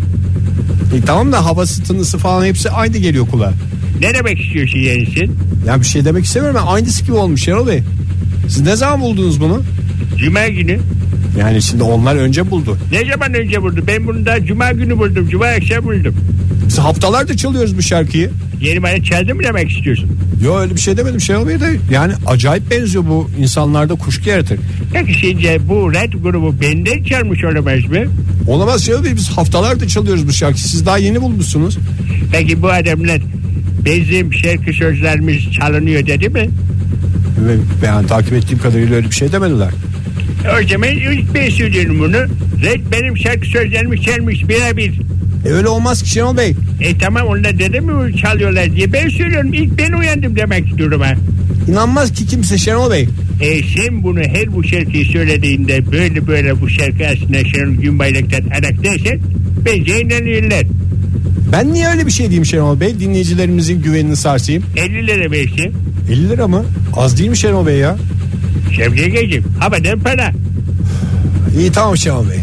E, 0.97 1.02
tamam 1.06 1.32
da 1.32 1.45
havası 1.45 1.84
tınısı 1.84 2.17
falan 2.17 2.45
hepsi 2.45 2.69
aynı 2.69 2.97
geliyor 2.97 3.28
kulağa. 3.28 3.54
Ne 4.01 4.13
demek 4.13 4.41
istiyorsun 4.41 4.79
yani 4.79 5.07
sen? 5.15 5.29
Yani 5.67 5.81
bir 5.81 5.85
şey 5.85 6.05
demek 6.05 6.25
istemiyorum 6.25 6.59
ama 6.61 6.71
aynısı 6.73 7.03
gibi 7.03 7.13
olmuş 7.13 7.43
Şenol 7.43 7.67
Bey. 7.67 7.79
Siz 8.47 8.61
ne 8.61 8.75
zaman 8.75 9.01
buldunuz 9.01 9.41
bunu? 9.41 9.61
Cuma 10.17 10.47
günü. 10.47 10.79
Yani 11.39 11.61
şimdi 11.61 11.83
onlar 11.83 12.15
önce 12.15 12.51
buldu. 12.51 12.77
Ne 12.91 13.11
zaman 13.11 13.33
önce 13.33 13.61
buldu? 13.61 13.83
Ben 13.87 14.07
bunu 14.07 14.25
da 14.25 14.45
cuma 14.45 14.71
günü 14.71 14.97
buldum. 14.97 15.29
Cuma 15.29 15.45
akşam 15.45 15.83
buldum. 15.83 16.15
Biz 16.67 16.77
haftalardır 16.77 17.37
çalıyoruz 17.37 17.77
bu 17.77 17.81
şarkıyı. 17.81 18.31
Yeni 18.61 18.83
bana 18.83 19.03
çaldı 19.03 19.35
mı 19.35 19.43
demek 19.43 19.71
istiyorsun? 19.71 20.17
Yo 20.43 20.59
öyle 20.59 20.75
bir 20.75 20.79
şey 20.79 20.97
demedim 20.97 21.21
Şenol 21.21 21.47
Bey 21.47 21.59
de 21.59 21.77
yani 21.91 22.13
acayip 22.27 22.71
benziyor 22.71 23.03
bu 23.07 23.29
insanlarda 23.39 23.95
kuşku 23.95 24.29
yaratır. 24.29 24.59
Peki 24.93 25.13
sence 25.13 25.59
bu 25.69 25.93
red 25.93 26.13
grubu 26.13 26.55
benden 26.61 27.03
çalmış 27.03 27.43
olamaz 27.43 27.85
mı? 27.85 27.97
Olamaz 28.47 28.85
Şenol 28.85 29.03
Bey 29.03 29.15
biz 29.15 29.29
haftalardır 29.29 29.87
çalıyoruz 29.87 30.27
bu 30.27 30.31
şarkıyı. 30.33 30.63
Siz 30.63 30.85
daha 30.85 30.97
yeni 30.97 31.21
bulmuşsunuz. 31.21 31.77
Peki 32.31 32.61
bu 32.61 32.69
adamlar 32.69 33.21
bizim 33.86 34.34
şarkı 34.34 34.74
sözlerimiz 34.74 35.52
çalınıyor 35.52 36.08
dedi 36.08 36.30
mi? 36.30 36.50
Yani 37.86 38.08
takip 38.08 38.34
ettiğim 38.34 38.60
kadarıyla 38.60 38.96
öyle 38.96 39.10
bir 39.10 39.15
şey 39.15 39.32
demediler. 39.32 39.70
O 40.41 40.67
zaman 40.67 40.89
ben 41.34 41.50
söylüyorum 41.50 42.00
bunu. 42.00 42.17
Red 42.63 42.82
benim 42.91 43.17
şarkı 43.17 43.46
sözlerimi 43.46 44.02
çalmış 44.02 44.50
birebir. 44.50 45.02
E 45.46 45.50
öyle 45.50 45.67
olmaz 45.67 46.04
ki 46.04 46.10
Şenol 46.10 46.38
Bey. 46.38 46.56
E 46.82 46.98
tamam 46.98 47.28
onlar 47.28 47.60
dedim 47.60 47.86
mi 47.86 48.17
çalıyorlar 48.17 48.76
diye 48.76 48.94
ben 48.94 49.10
söylüyorum 49.10 49.54
ilk 49.54 49.78
ben 49.78 49.91
uyandım 49.91 50.36
demek 50.36 50.78
duruma. 50.78 51.08
İnanmaz 51.67 52.13
ki 52.13 52.28
kimse 52.28 52.58
Şenol 52.58 52.91
Bey. 52.91 53.08
E 53.41 53.63
sen 53.63 54.04
bunu 54.04 54.20
her 54.20 54.54
bu 54.54 54.63
şarkıyı 54.63 55.06
söylediğinde 55.06 55.91
böyle 55.91 56.28
böyle 56.28 56.62
bu 56.62 56.70
şarkı 56.70 57.08
aslında 57.08 57.46
Şenol 57.46 57.74
Günbayrak'tan 57.74 58.41
arak 58.50 58.84
dersen 58.84 59.20
bence 59.65 60.02
inanıyorlar. 60.02 60.65
Ben 61.51 61.73
niye 61.73 61.87
öyle 61.87 62.05
bir 62.05 62.11
şey 62.11 62.25
diyeyim 62.25 62.45
Şenol 62.45 62.79
Bey? 62.79 62.99
Dinleyicilerimizin 62.99 63.81
güvenini 63.81 64.15
sarsayım. 64.15 64.63
50 64.77 65.07
lira 65.07 65.31
versin. 65.31 65.73
50 66.11 66.29
lira 66.29 66.47
mı? 66.47 66.65
Az 66.95 67.17
değil 67.17 67.29
mi 67.29 67.37
Şenol 67.37 67.67
Bey 67.67 67.77
ya? 67.77 67.97
Şevki 68.75 69.03
Egeciğim 69.03 69.43
havadan 69.59 69.99
para. 69.99 70.31
İyi 71.59 71.71
tamam 71.71 71.97
Şenol 71.97 72.29
Bey. 72.29 72.39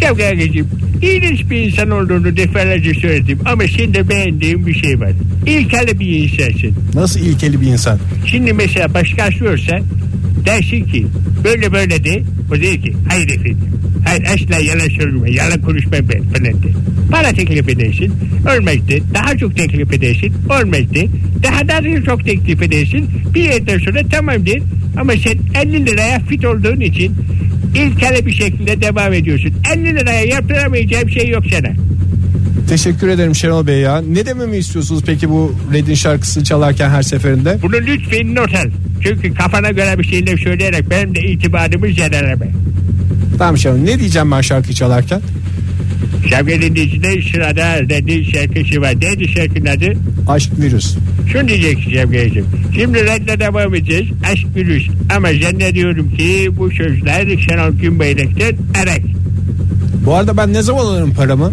Şevki 0.00 0.22
Egeciğim 0.22 0.68
iğrenç 1.02 1.50
bir 1.50 1.56
insan 1.56 1.90
olduğunu 1.90 2.36
defalarca 2.36 2.94
söyledim 2.94 3.38
ama 3.44 3.62
sende 3.78 4.08
beğendiğim 4.08 4.66
bir 4.66 4.74
şey 4.74 5.00
var. 5.00 5.10
İlkeli 5.46 6.00
bir 6.00 6.06
insansın. 6.22 6.74
Nasıl 6.94 7.20
ilkeli 7.20 7.60
bir 7.60 7.66
insan? 7.66 7.98
Şimdi 8.26 8.52
mesela 8.52 8.94
başkası 8.94 9.44
olsa 9.50 9.78
dersin 10.46 10.84
ki 10.84 11.06
böyle 11.44 11.72
böyle 11.72 12.04
de 12.04 12.22
o 12.50 12.54
der 12.54 12.82
ki 12.82 12.96
hayır 13.08 13.28
efendim 13.28 13.58
hayır 14.04 14.22
asla 14.22 14.58
yalan 14.58 14.88
söyleme 14.88 15.30
yalan 15.30 15.60
konuşma 15.62 15.92
ben 15.92 16.22
falan 16.22 16.62
de. 16.62 16.68
Para 17.10 17.32
teklif 17.32 17.68
edersin 17.68 18.12
olmazdı 18.42 19.14
daha 19.14 19.38
çok 19.38 19.56
teklif 19.56 19.92
edersin 19.92 20.34
olmazdı 20.50 21.00
daha 21.42 21.68
da 21.68 22.02
çok 22.02 22.24
teklif 22.24 22.62
edersin 22.62 23.10
bir 23.34 23.42
yerden 23.42 23.78
sonra 23.78 24.00
tamam 24.10 24.46
der 24.46 24.62
ama 25.00 25.12
sen 25.12 25.62
50 25.62 25.86
liraya 25.86 26.20
fit 26.20 26.44
olduğun 26.44 26.80
için 26.80 27.14
ilkeli 27.74 28.26
bir 28.26 28.32
şekilde 28.32 28.80
devam 28.80 29.12
ediyorsun 29.12 29.52
50 29.74 29.84
liraya 29.84 30.24
yaptıramayacağım 30.24 31.10
şey 31.10 31.28
yok 31.28 31.44
sana. 31.50 31.72
Teşekkür 32.68 33.08
ederim 33.08 33.34
Şenol 33.34 33.66
Bey 33.66 33.80
ya. 33.80 34.00
Ne 34.00 34.26
dememi 34.26 34.56
istiyorsunuz 34.56 35.02
peki 35.06 35.30
bu 35.30 35.54
Red'in 35.72 35.94
şarkısını 35.94 36.44
çalarken 36.44 36.90
her 36.90 37.02
seferinde? 37.02 37.58
Bunu 37.62 37.76
lütfen 37.76 38.34
not 38.34 38.54
al. 38.54 38.70
Çünkü 39.02 39.34
kafana 39.34 39.70
göre 39.70 39.98
bir 39.98 40.04
şeyler 40.04 40.36
söyleyerek 40.36 40.90
benim 40.90 41.14
de 41.14 41.20
itibarımı 41.20 41.86
zedeleme. 41.86 42.48
Tamam 43.38 43.58
Şenol 43.58 43.76
ne 43.76 43.98
diyeceğim 43.98 44.30
ben 44.30 44.40
şarkıyı 44.40 44.74
çalarken? 44.74 45.20
Şevket 46.30 46.62
dinleyicide 46.62 47.22
sırada 47.32 47.88
dedi 47.88 48.24
şarkısı 48.24 48.80
var. 48.80 48.94
Neydi 49.00 49.28
şarkının 49.28 49.66
adı? 49.66 49.92
Aşk 50.28 50.52
virüs. 50.58 50.96
Şunu 51.32 51.48
diyeceksin 51.48 51.90
Şevket'ciğim. 51.90 52.46
Şimdi 52.74 53.04
redle 53.04 53.40
devam 53.40 53.74
edeceğiz. 53.74 54.08
Aşk 54.32 54.46
virüs. 54.56 54.88
Ama 55.16 55.28
zannediyorum 55.42 56.16
ki 56.16 56.50
bu 56.56 56.70
sözler 56.70 57.38
Şenol 57.38 57.72
Günbayrak'tan 57.72 58.54
erek. 58.74 59.02
Bu 60.06 60.14
arada 60.14 60.36
ben 60.36 60.52
ne 60.52 60.62
zaman 60.62 60.84
alırım 60.84 61.14
paramı? 61.14 61.52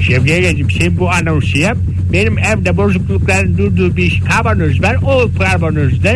Şevket'ciğim 0.00 0.70
sen 0.70 0.98
bu 0.98 1.10
anonsu 1.10 1.58
yap. 1.58 1.78
Benim 2.12 2.38
evde 2.38 2.76
bozuklukların 2.76 3.58
durduğu 3.58 3.96
bir 3.96 4.22
kavanoz 4.30 4.82
var. 4.82 4.96
O 5.02 5.30
kavanozda 5.38 6.10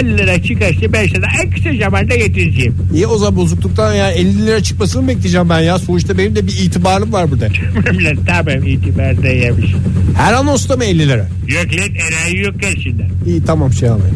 50 0.00 0.18
lira 0.18 0.42
çıkarsa 0.42 0.92
ben 0.92 1.06
sana 1.06 1.26
en 1.42 1.50
kısa 1.50 1.70
zamanda 1.84 2.16
getireceğim. 2.16 2.74
İyi 2.94 3.06
o 3.06 3.18
zaman 3.18 3.36
bozukluktan 3.36 3.94
yani 3.94 4.14
50 4.14 4.46
lira 4.46 4.62
çıkmasını 4.62 5.08
bekleyeceğim 5.08 5.48
ben 5.48 5.60
ya? 5.60 5.78
Sonuçta 5.78 6.18
benim 6.18 6.36
de 6.36 6.46
bir 6.46 6.52
itibarım 6.52 7.12
var 7.12 7.30
burada. 7.30 7.48
Tamam 8.26 8.66
itibarda 8.66 9.28
yemiş. 9.28 9.74
Her 10.16 10.32
anonsta 10.32 10.76
mı 10.76 10.84
50 10.84 11.08
lira? 11.08 11.28
Yok 11.48 11.66
lan 11.80 11.88
enayi 11.94 12.44
yok 12.44 12.62
karşında. 12.62 13.02
İyi 13.26 13.44
tamam 13.44 13.72
Şenol 13.72 13.98
Bey. 13.98 14.10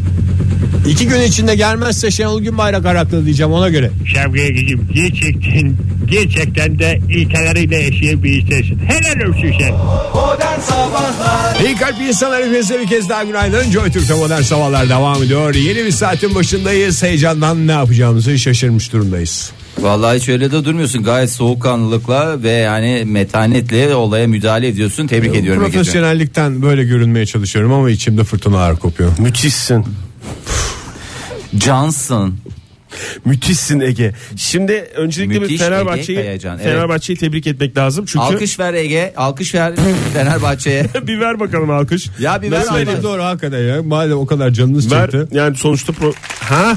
İki 0.89 1.09
gün 1.09 1.21
içinde 1.21 1.55
gelmezse 1.55 2.11
Şenol 2.11 2.41
Günbayrak 2.41 2.87
araklı 2.87 3.25
diyeceğim 3.25 3.53
ona 3.53 3.69
göre. 3.69 3.91
Şevket'ciğim 4.07 4.89
gerçekten 4.95 5.77
gerçekten 6.11 6.79
de 6.79 7.01
ilkeleriyle 7.11 7.77
yaşayan 7.83 8.23
bir 8.23 8.43
insansın. 8.43 8.79
Helal 8.87 9.29
olsun 9.29 9.53
sen. 9.61 9.75
İyi 11.65 11.77
kalp 11.77 12.01
insanlar 12.09 12.45
hepinize 12.45 12.81
bir 12.81 12.87
kez 12.87 13.09
daha 13.09 13.25
günaydın. 13.25 13.71
Joy 13.71 13.91
Türk'te 13.91 14.15
modern 14.15 14.43
sabahlar 14.43 14.89
devam 14.89 15.23
ediyor. 15.23 15.55
Yeni 15.55 15.85
bir 15.85 15.91
saatin 15.91 16.35
başındayız. 16.35 17.03
Heyecandan 17.03 17.67
ne 17.67 17.73
yapacağımızı 17.73 18.39
şaşırmış 18.39 18.93
durumdayız. 18.93 19.53
Vallahi 19.79 20.19
hiç 20.19 20.29
öyle 20.29 20.53
de 20.53 20.65
durmuyorsun. 20.65 21.03
Gayet 21.03 21.31
soğukkanlılıkla 21.31 22.43
ve 22.43 22.51
yani 22.51 23.03
metanetle 23.07 23.95
olaya 23.95 24.27
müdahale 24.27 24.69
ediyorsun. 24.69 25.07
Tebrik 25.07 25.35
ediyorum. 25.35 25.63
Ege'ciğim. 25.63 25.85
Profesyonellikten 25.85 26.63
böyle 26.63 26.85
görünmeye 26.85 27.27
çalışıyorum 27.27 27.73
ama 27.73 27.91
içimde 27.91 28.25
fırtınalar 28.25 28.77
kopuyor. 28.79 29.11
Müthişsin. 29.19 29.85
Johnson. 31.61 32.35
Müthişsin 33.25 33.81
Ege. 33.81 34.13
Şimdi 34.37 34.73
öncelikle 34.73 35.39
Müthiş 35.39 35.49
bir 35.61 35.65
Ege 35.65 35.65
Fenerbahçe'yi 35.65 36.19
Kayacan, 36.19 36.59
evet. 36.59 36.67
Fenerbahçe'yi 36.67 37.19
tebrik 37.19 37.47
etmek 37.47 37.77
lazım. 37.77 38.05
Çünkü 38.07 38.25
Alkış 38.25 38.59
ver 38.59 38.75
Ege. 38.75 39.15
Alkış 39.17 39.55
ver 39.55 39.73
Fenerbahçe'ye. 40.13 40.87
bir 41.07 41.21
ver 41.21 41.41
bakalım 41.41 41.71
alkış. 41.71 42.09
Ya 42.19 42.43
bir 42.43 42.51
ver 42.51 42.61
Nasıl 42.61 42.79
Ege. 42.79 42.91
Ege? 42.91 43.03
Doğru 43.03 43.23
hakikaten 43.23 43.59
ya. 43.59 43.83
Madem 43.83 44.19
o 44.19 44.27
kadar 44.27 44.51
canınız 44.51 44.93
Ver 44.93 45.11
çekti. 45.11 45.37
yani 45.37 45.57
sonuçta 45.57 45.93
pro... 45.93 46.13
Ha? 46.41 46.77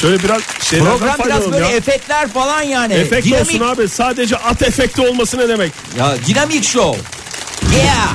Şöyle 0.00 0.22
biraz 0.22 0.42
şeylerden 0.62 0.98
Program 0.98 1.16
biraz 1.26 1.52
böyle 1.52 1.64
ya. 1.64 1.70
efektler 1.76 2.28
falan 2.28 2.62
yani. 2.62 2.92
Efekt 2.94 3.26
dinamik. 3.26 3.46
olsun 3.48 3.60
abi. 3.60 3.88
Sadece 3.88 4.36
at 4.36 4.62
efekti 4.62 5.00
olması 5.00 5.38
ne 5.38 5.48
demek? 5.48 5.72
Ya 5.98 6.14
dinamik 6.26 6.64
show. 6.64 7.00
Yeah. 7.76 8.08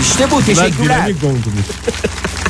İşte 0.00 0.30
bu 0.30 0.38
Ben 0.38 0.44
teşekkürler. 0.44 0.96
dinamik 0.98 1.24
oldum. 1.24 1.52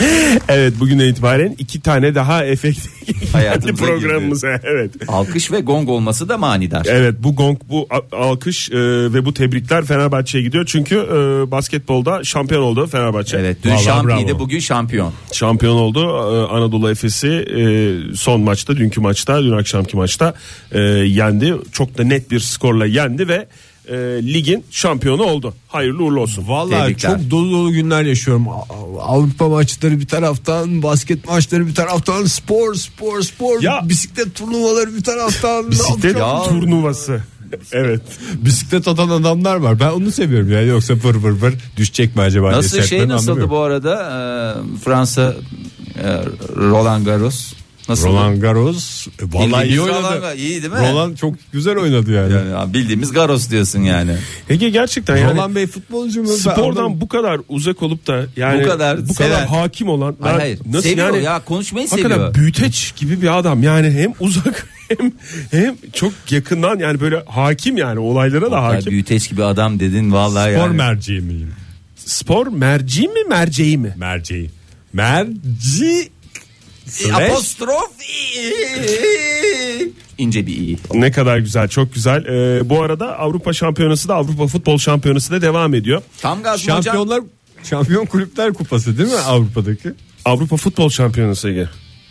Evet 0.48 0.80
bugünden 0.80 1.08
itibaren 1.08 1.54
iki 1.58 1.80
tane 1.80 2.14
daha 2.14 2.44
efekt 2.44 2.78
geldi 3.32 3.72
programımıza. 3.78 4.60
Evet. 4.62 4.90
Alkış 5.08 5.52
ve 5.52 5.60
gong 5.60 5.88
olması 5.88 6.28
da 6.28 6.38
manidar. 6.38 6.86
Evet 6.88 7.14
bu 7.18 7.36
gong 7.36 7.58
bu 7.68 7.88
alkış 8.12 8.70
e, 8.70 8.76
ve 9.12 9.24
bu 9.24 9.34
tebrikler 9.34 9.84
Fenerbahçe'ye 9.84 10.44
gidiyor. 10.44 10.66
Çünkü 10.66 10.94
e, 10.94 11.50
basketbolda 11.50 12.24
şampiyon 12.24 12.62
oldu 12.62 12.86
Fenerbahçe. 12.86 13.36
Evet 13.38 13.56
dün 13.64 13.76
şampiyondu 13.76 14.38
bugün 14.38 14.58
şampiyon. 14.58 15.12
Şampiyon 15.32 15.76
oldu. 15.76 16.00
Ee, 16.06 16.54
Anadolu 16.54 16.90
Efes'i 16.90 17.28
e, 17.28 18.16
son 18.16 18.40
maçta, 18.40 18.76
dünkü 18.76 19.00
maçta, 19.00 19.42
dün 19.42 19.52
akşamki 19.52 19.96
maçta 19.96 20.34
e, 20.72 20.80
yendi. 20.80 21.54
Çok 21.72 21.98
da 21.98 22.04
net 22.04 22.30
bir 22.30 22.40
skorla 22.40 22.86
yendi 22.86 23.28
ve 23.28 23.46
e, 23.88 23.94
ligin 24.34 24.64
şampiyonu 24.70 25.22
oldu. 25.22 25.54
Hayırlı 25.68 26.02
uğurlu 26.04 26.20
olsun. 26.20 26.44
Vallahi 26.48 26.82
Tebrikler. 26.82 27.10
çok 27.10 27.30
dolu 27.30 27.50
dolu 27.52 27.72
günler 27.72 28.02
yaşıyorum. 28.02 28.46
Avrupa 29.00 29.48
maçları 29.48 30.00
bir 30.00 30.06
taraftan, 30.06 30.82
basket 30.82 31.28
maçları 31.28 31.66
bir 31.66 31.74
taraftan, 31.74 32.24
spor, 32.24 32.74
spor, 32.74 33.22
spor, 33.22 33.62
Ya. 33.62 33.80
bisiklet 33.88 34.34
turnuvaları 34.34 34.94
bir 34.94 35.04
taraftan. 35.04 35.70
Bisiklet 35.70 36.16
yapacağım? 36.16 36.60
turnuvası. 36.60 37.22
Evet. 37.72 38.02
Bisiklet 38.34 38.88
atan 38.88 39.08
adamlar 39.08 39.56
var. 39.56 39.80
Ben 39.80 39.90
onu 39.90 40.12
seviyorum 40.12 40.52
yani 40.52 40.66
yoksa 40.66 40.96
fır 40.96 41.14
fır 41.20 41.36
fır 41.36 41.54
düşecek 41.76 42.16
mi 42.16 42.22
acaba? 42.22 42.52
Nasıl 42.52 42.82
şey 42.82 43.08
nasıldı 43.08 43.50
bu 43.50 43.58
arada? 43.58 43.94
Ee, 43.94 44.78
Fransa 44.84 45.34
e, 46.02 46.24
Roland 46.56 47.06
Garros. 47.06 47.52
Nasıl? 47.88 48.08
Roland 48.08 48.40
Garros 48.42 49.06
e, 49.06 49.10
vallahi 49.32 49.68
iyi 49.68 49.80
oynadı. 49.80 49.98
Roland 50.18 50.38
iyi 50.38 50.62
değil 50.62 50.72
mi? 50.72 50.78
Roland 50.78 51.16
çok 51.16 51.34
güzel 51.52 51.76
oynadı 51.78 52.12
yani. 52.12 52.32
Yani, 52.32 52.50
ya 52.50 52.72
bildiğimiz 52.74 53.12
Garros 53.12 53.50
diyorsun 53.50 53.80
yani. 53.80 54.16
Ege 54.48 54.70
gerçekten 54.70 55.16
yani 55.16 55.32
Roland 55.34 55.56
Bey 55.56 55.66
futbolcu 55.66 56.22
mu? 56.22 56.28
Spordan 56.28 57.00
bu 57.00 57.08
kadar 57.08 57.40
uzak 57.48 57.82
olup 57.82 58.06
da 58.06 58.26
yani 58.36 58.64
Bu 58.64 58.68
kadar 58.68 59.08
bu 59.08 59.14
kadar 59.14 59.46
hakim 59.46 59.88
olan 59.88 60.16
Hayır, 60.20 60.34
ben 60.34 60.40
hayır. 60.40 60.58
nasıl 60.66 60.88
Seviyor 60.88 61.14
yani 61.14 61.24
ya 61.24 61.44
konuşmayı 61.44 61.88
hakikaten 61.88 62.14
seviyor. 62.16 62.34
büyüteç 62.34 62.94
gibi 62.96 63.22
bir 63.22 63.38
adam 63.38 63.62
yani 63.62 63.90
hem 63.90 64.12
uzak 64.20 64.66
hem 64.98 65.12
hem 65.50 65.76
çok 65.92 66.12
yakından 66.30 66.78
yani 66.78 67.00
böyle 67.00 67.22
hakim 67.26 67.76
yani 67.76 67.98
olaylara 67.98 68.50
da 68.50 68.62
hakim. 68.62 68.92
büyüteç 68.92 69.30
gibi 69.30 69.44
adam 69.44 69.80
dedin 69.80 70.12
vallahi 70.12 70.52
Spor 70.52 70.60
yani. 70.66 70.76
merceği 70.76 71.20
miyim? 71.20 71.52
Spor 71.96 72.46
merci 72.46 73.02
mi 73.08 73.20
merceği 73.28 73.78
mi? 73.78 73.94
Merceği. 73.96 74.50
Merci 74.92 76.08
slash 76.88 77.30
Apostrof 77.30 77.90
ince 80.18 80.46
bir 80.46 80.56
iyi. 80.56 80.78
Ne 80.94 81.10
kadar 81.12 81.38
güzel 81.38 81.68
çok 81.68 81.94
güzel. 81.94 82.24
Ee, 82.24 82.70
bu 82.70 82.82
arada 82.82 83.18
Avrupa 83.18 83.52
Şampiyonası 83.52 84.08
da 84.08 84.14
Avrupa 84.14 84.46
Futbol 84.46 84.78
Şampiyonası 84.78 85.32
da 85.32 85.42
devam 85.42 85.74
ediyor. 85.74 86.02
Tam 86.20 86.42
gaz 86.42 86.66
mı 86.68 86.74
hocam? 86.74 86.82
Şampiyonlar 86.82 87.22
Şampiyon 87.64 88.06
Kulüpler 88.06 88.52
Kupası 88.52 88.98
değil 88.98 89.08
mi 89.08 89.18
Avrupa'daki? 89.18 89.92
Avrupa 90.24 90.56
Futbol 90.56 90.90
Şampiyonası 90.90 91.48
Ege. 91.48 91.68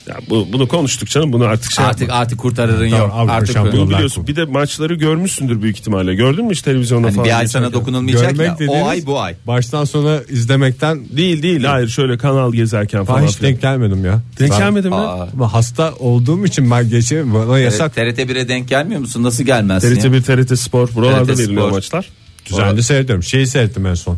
Ya 0.07 0.15
bu, 0.29 0.47
bunu 0.53 0.67
konuştuk 0.67 1.09
canım 1.09 1.33
bunu 1.33 1.43
artık 1.43 1.71
şey 1.71 1.85
Artık 1.85 2.01
yapma. 2.01 2.15
artık 2.15 2.39
kurtarırın 2.39 2.89
Tamam, 2.89 3.07
yok. 3.07 3.11
Avrupa 3.17 3.33
Artık 3.33 3.53
şampiyonu. 3.53 3.87
Bunu 3.87 3.95
biliyorsun. 3.95 4.27
Bir 4.27 4.35
de 4.35 4.45
maçları 4.45 4.93
görmüşsündür 4.95 5.61
büyük 5.61 5.77
ihtimalle. 5.79 6.15
Gördün 6.15 6.45
mü 6.45 6.51
hiç 6.51 6.61
televizyonda 6.61 7.07
Hani 7.07 7.15
falan? 7.15 7.25
bir 7.27 7.37
ay 7.39 7.47
sana 7.47 7.63
geçerken? 7.65 7.81
dokunulmayacak 7.81 8.29
Görmek 8.31 8.47
ya. 8.47 8.55
dediğiniz 8.55 8.83
O 8.83 8.87
ay 8.87 9.05
bu 9.05 9.19
ay. 9.21 9.35
Baştan 9.47 9.85
sona 9.85 10.19
izlemekten 10.29 11.01
Değil 11.17 11.43
değil 11.43 11.63
hayır 11.63 11.87
şöyle 11.87 12.17
kanal 12.17 12.53
gezerken 12.53 12.99
ben 12.99 13.05
falan. 13.05 13.23
hiç 13.27 13.35
filan. 13.37 13.51
denk 13.51 13.61
gelmedim 13.61 14.05
ya. 14.05 14.21
Denk 14.39 14.51
Ben- 14.51 14.59
gelmedin 14.59 14.89
mi? 14.89 14.95
Aa, 14.95 15.27
Ama 15.33 15.53
hasta 15.53 15.93
olduğum 15.99 16.45
için 16.45 16.71
ben 16.71 16.89
geçeyim 16.89 17.33
bana 17.33 17.59
yasak. 17.59 17.95
TRT 17.95 18.19
1'e 18.19 18.47
denk 18.47 18.67
gelmiyor 18.69 19.01
musun? 19.01 19.23
Nasıl 19.23 19.43
gelmezsin 19.43 19.95
TRT 19.95 20.03
ya? 20.05 20.13
1 20.13 20.21
TRT 20.21 20.57
Spor 20.59 20.89
buralarda 20.95 21.25
TRT 21.33 21.39
veriliyor 21.39 21.61
Spor. 21.67 21.71
maçlar. 21.71 22.09
Düzenli 22.45 22.83
seyrediyorum. 22.83 23.23
Şeyi 23.23 23.47
seyrettim 23.47 23.85
en 23.85 23.93
son. 23.93 24.17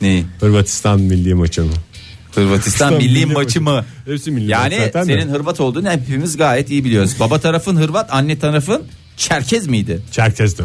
Neyi? 0.00 0.24
Hırvatistan 0.40 1.00
milli 1.00 1.34
maçını. 1.34 1.66
Hırvatistan 2.34 2.94
milli 2.94 3.26
maçı 3.26 3.60
mı? 3.62 3.84
Hepsi 4.06 4.30
milli 4.30 4.50
Yani 4.50 4.74
maç 4.76 4.84
zaten 4.84 5.08
de. 5.08 5.20
senin 5.20 5.32
Hırvat 5.32 5.60
olduğunu 5.60 5.90
hepimiz 5.90 6.36
gayet 6.36 6.70
iyi 6.70 6.84
biliyoruz. 6.84 7.16
Baba 7.20 7.38
tarafın 7.40 7.76
Hırvat, 7.76 8.08
anne 8.12 8.38
tarafın 8.38 8.82
Çerkez 9.16 9.66
miydi? 9.66 10.00
Çerkez'de. 10.12 10.62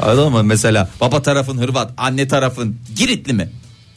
Adamın 0.00 0.46
mesela 0.46 0.88
baba 1.00 1.22
tarafın 1.22 1.58
Hırvat, 1.58 1.90
anne 1.96 2.28
tarafın 2.28 2.76
Giritli 2.96 3.32
mi? 3.32 3.48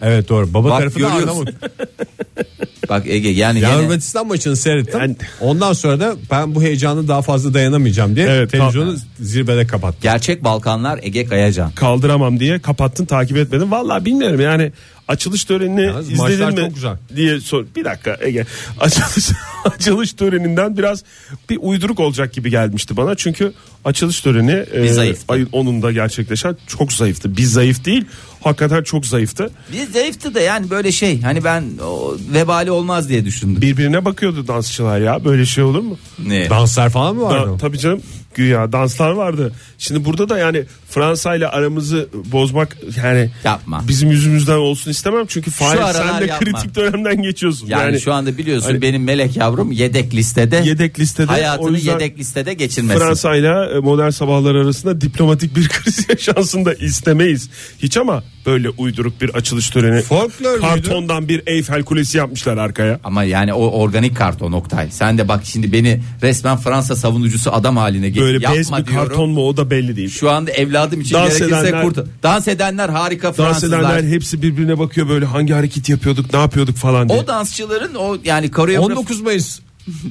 Evet 0.02 0.30
doğru. 0.30 0.54
Baba 0.54 0.70
Bak, 0.70 0.80
tarafı 0.80 1.00
da. 1.02 1.14
Arnavut. 1.14 1.50
Bak 2.90 3.04
Ege 3.08 3.30
yani 3.30 3.60
Ya 3.60 3.70
gene- 3.70 3.84
Hırvatistan 3.86 4.28
maçını 4.28 4.56
seyrettim. 4.56 5.00
Yani- 5.00 5.16
Ondan 5.42 5.74
sonra 5.74 6.00
da 6.00 6.16
ben 6.32 6.56
bu 6.56 6.64
heyecanı 6.64 7.08
daha 7.08 7.22
fazla 7.22 7.54
dayanamayacağım 7.54 8.16
diye 8.16 8.28
Evet, 8.28 8.52
televizyonu 8.52 8.96
zirvede 9.20 9.68
kapattım. 9.68 10.00
gerçek 10.04 10.44
Balkanlar 10.44 11.00
Ege 11.04 11.26
Kayacan. 11.26 11.72
kaldıramam 11.72 12.40
diye 12.40 12.60
kapattın 12.60 13.06
takip 13.06 13.38
etmedim. 13.38 13.72
Vallahi 13.72 14.06
bilmiyorum 14.06 14.42
yani 14.42 14.72
açılış 15.08 15.46
törenini 15.46 15.82
Yalnız 15.86 16.12
izledin 16.12 16.48
mi 16.48 16.56
çok 16.56 16.76
güzel. 16.76 16.98
diye 17.16 17.40
sor. 17.40 17.66
Bir 17.76 17.86
dakika 17.86 18.18
Ege. 18.22 18.46
Açılış 18.80 19.30
açılış 19.66 20.14
töreninden 20.14 20.78
biraz 20.78 21.04
bir 21.50 21.58
uyduruk 21.62 22.00
olacak 22.00 22.34
gibi 22.34 22.50
gelmişti 22.50 22.98
bana. 22.98 23.16
Çünkü 23.16 23.54
açılış 23.86 24.22
töreni 24.22 24.66
e, 24.74 24.88
zayıftı. 24.88 25.34
ayın 25.34 25.46
10'unda 25.46 25.92
gerçekleşen 25.92 26.58
çok 26.68 26.94
zayıftı. 26.94 27.38
Biz 27.38 27.52
zayıf 27.52 27.86
değil. 27.86 28.06
Hakikaten 28.42 28.84
çok 28.84 29.06
zayıftı. 29.06 29.50
Bir 29.74 29.88
zayıftı 29.88 30.36
da 30.36 30.42
yani 30.42 30.70
böyle 30.70 30.92
şey 30.92 31.22
hani 31.22 31.44
ben 31.44 31.64
o, 31.84 32.18
vebali 32.34 32.72
olmaz 32.72 33.10
diye 33.10 33.26
düşündüm. 33.26 33.62
Birbirine 33.62 34.06
bakıyordu 34.06 34.48
dansçılar 34.48 35.00
ya. 35.00 35.26
Böyle 35.26 35.46
şey 35.46 35.64
olur 35.64 35.80
mu? 35.80 35.98
Ne? 36.28 36.50
Danslar 36.50 36.90
falan 36.90 37.16
mı 37.16 37.22
vardı? 37.22 37.52
Da, 37.54 37.58
tabii 37.58 37.80
canım 37.80 38.02
güya 38.36 38.72
danslar 38.72 39.12
vardı. 39.12 39.52
Şimdi 39.78 40.06
burada 40.06 40.30
da 40.30 40.38
yani 40.38 40.64
Fransa 40.90 41.36
ile 41.36 41.48
aramızı 41.48 42.10
bozmak 42.32 42.78
yani 43.04 43.30
Yapma. 43.44 43.84
bizim 43.88 44.12
yüzümüzden 44.12 44.58
olsun 44.58 44.92
istemem. 44.92 45.26
Çünkü 45.28 45.52
Fahir 45.52 45.94
sen 45.94 46.22
de 46.22 46.26
yapma. 46.26 46.46
kritik 46.46 46.76
dönemden 46.76 47.22
geçiyorsun. 47.22 47.68
yani, 47.68 48.02
şu 48.02 48.14
anda 48.14 48.38
biliyorsun 48.38 48.68
hani- 48.68 48.82
benim 48.82 49.04
melek 49.04 49.38
yavrum 49.38 49.72
yedek 49.72 50.14
listede. 50.14 50.62
Yedek 50.66 51.00
listede, 51.00 51.28
Hayatını 51.28 51.78
yedek 51.80 52.20
listede 52.20 52.54
geçirmesin. 52.54 53.00
Fransa 53.00 53.36
ile 53.36 53.80
modern 53.80 54.10
sabahlar 54.10 54.56
arasında 54.56 55.02
diplomatik 55.02 55.56
bir 55.56 55.68
kriz 55.70 56.10
yaşansın 56.10 56.66
da 56.66 56.74
istemeyiz. 56.74 57.50
Hiç 57.80 57.98
ama 57.98 58.24
böyle 58.46 58.70
uyduruk 58.70 59.22
bir 59.22 59.30
açılış 59.30 59.70
töreni. 59.70 60.02
Folklor 60.02 60.50
muydu? 60.52 60.62
Kartondan 60.62 61.30
bir 61.30 61.44
Eyfel 61.48 61.84
Kulesi 61.84 62.18
yapmışlar 62.18 62.58
arkaya. 62.58 63.00
Ama 63.04 63.24
yani 63.24 63.54
o 63.54 63.68
organik 63.82 64.18
karton 64.18 64.52
Oktay. 64.52 64.88
Sen 64.92 65.18
de 65.18 65.28
bak 65.28 65.42
şimdi 65.44 65.72
beni 65.72 66.02
resmen 66.22 66.58
Fransa 66.58 66.96
savunucusu 66.96 67.54
adam 67.54 67.78
haline 67.78 68.10
getir. 68.10 68.25
Böyle 68.26 68.42
bez 68.42 68.58
Yapma 68.68 68.78
bir 68.78 68.86
diyorum. 68.92 69.08
karton 69.08 69.30
mu 69.30 69.48
o 69.48 69.58
da 69.58 69.70
belli 69.70 69.96
değil. 69.96 70.10
Şu 70.10 70.30
anda 70.32 70.52
evladım 70.52 71.02
için 71.02 71.16
Dans 71.16 71.28
gerekirse 71.38 71.68
edenler- 71.68 71.82
kurt. 71.84 71.98
Dans 72.24 72.48
edenler 72.48 72.90
harika 72.90 73.28
Dans 73.28 73.36
Fransızlar. 73.38 73.80
edenler 73.80 74.04
hepsi 74.04 74.42
birbirine 74.42 74.80
bakıyor 74.80 75.10
böyle 75.10 75.26
hangi 75.26 75.54
hareket 75.54 75.90
yapıyorduk 75.90 76.34
ne 76.34 76.40
yapıyorduk 76.40 76.78
falan 76.78 77.10
diye. 77.10 77.20
O 77.20 77.28
dansçıların 77.28 77.96
o 77.96 78.18
yani 78.24 78.52
koreografi 78.52 79.00
19 79.00 79.22
Mayıs 79.22 79.60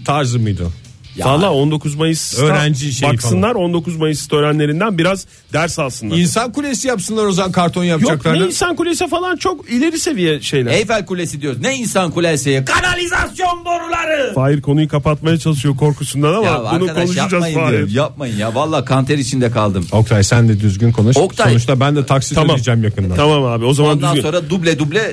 tarzı 0.04 0.38
mıydı? 0.38 0.66
Ya, 1.16 1.26
Valla 1.26 1.52
19 1.52 1.94
Mayıs 1.94 2.38
Öğrenci 2.38 2.92
şeyi 2.94 3.12
baksınlar 3.12 3.54
19 3.54 3.96
Mayıs 3.96 4.28
törenlerinden 4.28 4.98
biraz 4.98 5.26
ders 5.52 5.78
alsınlar. 5.78 6.16
İnsan 6.16 6.52
kulesi 6.52 6.88
yapsınlar 6.88 7.24
o 7.26 7.32
zaman 7.32 7.52
karton 7.52 7.84
Yok 7.84 8.00
yapacaklar. 8.02 8.40
ne 8.40 8.46
insan 8.46 8.76
kulesi 8.76 9.08
falan 9.08 9.36
çok 9.36 9.70
ileri 9.70 9.98
seviye 9.98 10.40
şeyler. 10.40 10.72
Eyfel 10.72 11.06
Kulesi 11.06 11.40
diyoruz. 11.40 11.60
Ne 11.60 11.76
insan 11.76 12.10
kulesi? 12.10 12.64
Kanalizasyon 12.66 13.64
boruları. 13.64 14.34
Fahir 14.34 14.60
konuyu 14.62 14.88
kapatmaya 14.88 15.38
çalışıyor 15.38 15.76
korkusundan 15.76 16.32
ama 16.34 16.46
Ya 16.46 16.58
bunu 16.58 16.66
arkadaş 16.66 16.94
konuşacağız 16.94 17.32
yapmayın 17.32 17.54
Fahir. 17.54 17.70
diyorum. 17.72 17.88
Yapmayın 17.94 18.36
ya. 18.36 18.54
Valla 18.54 18.84
kanter 18.84 19.18
içinde 19.18 19.50
kaldım. 19.50 19.86
Oktay 19.92 20.24
sen 20.24 20.48
de 20.48 20.60
düzgün 20.60 20.92
konuş. 20.92 21.16
Oktay. 21.16 21.48
Sonuçta 21.50 21.80
ben 21.80 21.96
de 21.96 22.06
taksit 22.06 22.34
Tamam. 22.34 22.50
ödeyeceğim 22.50 22.84
yakında. 22.84 23.14
Tamam 23.14 23.44
abi 23.44 23.64
o 23.64 23.74
zaman 23.74 23.92
Ondan 23.96 24.16
düzgün. 24.16 24.28
sonra 24.30 24.50
duble 24.50 24.78
duble 24.78 25.12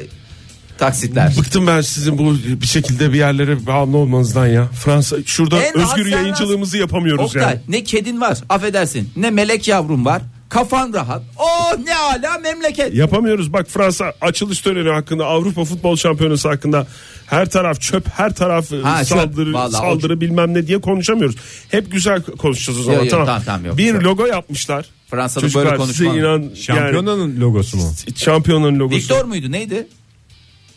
taksitler. 0.86 1.34
Bıktım 1.40 1.68
ben 1.68 1.82
sizin 1.82 2.18
bu 2.18 2.36
bir 2.62 2.68
şekilde 2.68 3.14
bir 3.14 3.18
yerlere 3.18 3.66
bağımlı 3.66 3.98
olmanızdan 3.98 4.48
ya. 4.48 4.68
Fransa 4.68 5.18
şurada 5.26 5.62
En 5.64 5.76
rahat 5.76 5.98
özgür 5.98 6.12
sen 6.12 6.18
yayıncılığımızı 6.18 6.78
yapamıyoruz 6.78 7.26
Oktay 7.26 7.42
yani. 7.44 7.60
ne 7.68 7.84
kedin 7.84 8.22
var 8.22 8.38
affedersin 8.50 9.10
ne 9.16 9.30
melek 9.30 9.68
yavrum 9.68 10.06
var 10.06 10.22
kafan 10.50 10.94
rahat 10.94 11.22
oh 11.40 11.72
ne 11.86 11.96
ala 11.98 12.38
memleket 12.38 12.94
Yapamıyoruz. 12.96 13.54
Bak 13.54 13.68
Fransa 13.70 14.14
açılış 14.22 14.62
töreni 14.62 14.90
hakkında 14.90 15.26
Avrupa 15.26 15.66
Futbol 15.66 15.96
Şampiyonası 15.96 16.50
hakkında 16.50 16.88
her 17.28 17.50
taraf 17.50 17.82
çöp, 17.82 18.08
her 18.10 18.34
taraf 18.36 18.74
e, 18.74 18.82
Ha, 18.82 19.04
çöp. 19.06 19.18
saldırı, 19.18 19.54
Vallahi 19.54 19.72
saldırı 19.72 20.22
bilmem 20.22 20.54
ne 20.54 20.68
diye 20.68 20.82
konuşamıyoruz. 20.82 21.36
Hep 21.70 21.92
güzel 21.92 22.22
konuşacağız 22.22 22.80
o 22.80 22.84
zaman. 22.84 22.96
Yok, 22.98 23.04
yok, 23.06 23.12
tamam. 23.12 23.26
tamam, 23.26 23.42
tamam, 23.46 23.66
yok. 23.66 23.78
bir 23.78 23.94
Yok. 23.94 24.04
logo 24.04 24.26
yapmışlar. 24.26 24.86
Fransa'da 25.10 25.42
Çocuklar 25.42 25.80
böyle 25.80 25.86
size 25.94 26.06
konuşma. 26.06 26.22
inan 26.22 26.42
yani 26.42 26.58
Şampiyonanın 26.58 27.42
logosu 27.42 27.78
mu? 27.78 27.84
şampiyonun 28.16 28.80
logosu. 28.80 28.98
Victor 28.98 29.26
muydu 29.26 29.52
neydi? 29.52 29.88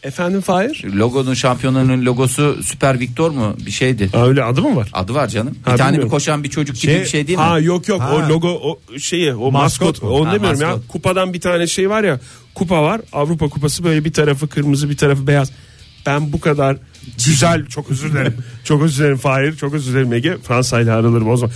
Efendim 0.04 0.40
Fahir? 0.40 0.84
Logonun 0.84 1.34
şampiyonanın 1.34 2.04
logosu 2.04 2.62
Süper 2.62 3.00
Victor 3.00 3.30
mu 3.30 3.56
bir 3.66 3.70
şeydi. 3.70 4.08
Ha, 4.12 4.26
Öyle 4.26 4.44
adı 4.44 4.62
mı 4.62 4.76
var? 4.76 4.88
Adı 4.92 5.14
var 5.14 5.28
canım. 5.28 5.54
Ha, 5.64 5.72
bir 5.72 5.78
tane 5.78 5.88
bilmiyorum. 5.88 6.08
bir 6.08 6.10
koşan 6.14 6.44
bir 6.44 6.50
çocuk 6.50 6.76
gibi 6.76 6.92
Şey- 6.92 7.00
bir 7.00 7.06
şey 7.06 7.26
değil 7.26 7.38
mi? 7.38 7.44
Ha 7.44 7.58
yok 7.58 7.88
yok 7.88 8.00
Ha. 8.00 8.14
o 8.14 8.28
logo 8.28 8.48
o 8.48 8.98
şeyi 8.98 9.34
o 9.34 9.50
Maskot 9.52 9.88
maskot, 9.88 10.10
onu 10.10 10.28
Ha, 10.28 10.32
demiyorum 10.34 10.60
ya. 10.60 10.68
maskot. 10.68 10.88
Kupadan 10.88 11.32
bir 11.32 11.40
tane 11.40 11.66
şey 11.66 11.90
var 11.90 12.04
ya. 12.04 12.20
Kupa 12.54 12.82
var. 12.82 13.00
Avrupa 13.12 13.48
Kupası 13.48 13.84
böyle 13.84 14.04
bir 14.04 14.12
tarafı 14.12 14.48
kırmızı 14.48 14.90
bir 14.90 14.96
tarafı 14.96 15.26
beyaz. 15.26 15.50
Ben 16.06 16.32
bu 16.32 16.40
kadar 16.40 16.76
güzel 17.26 17.66
çok 17.66 17.90
özür 17.90 18.12
dilerim. 18.12 18.34
çok 18.64 18.82
özür 18.82 18.98
dilerim 19.04 19.16
Fahir. 19.18 19.56
Çok 19.56 19.74
özür 19.74 19.92
dilerim 19.92 20.12
Ege. 20.12 20.36
Fransa 20.42 20.80
ile 20.80 20.92
aralarım 20.92 21.28
o 21.30 21.36
zaman. 21.36 21.54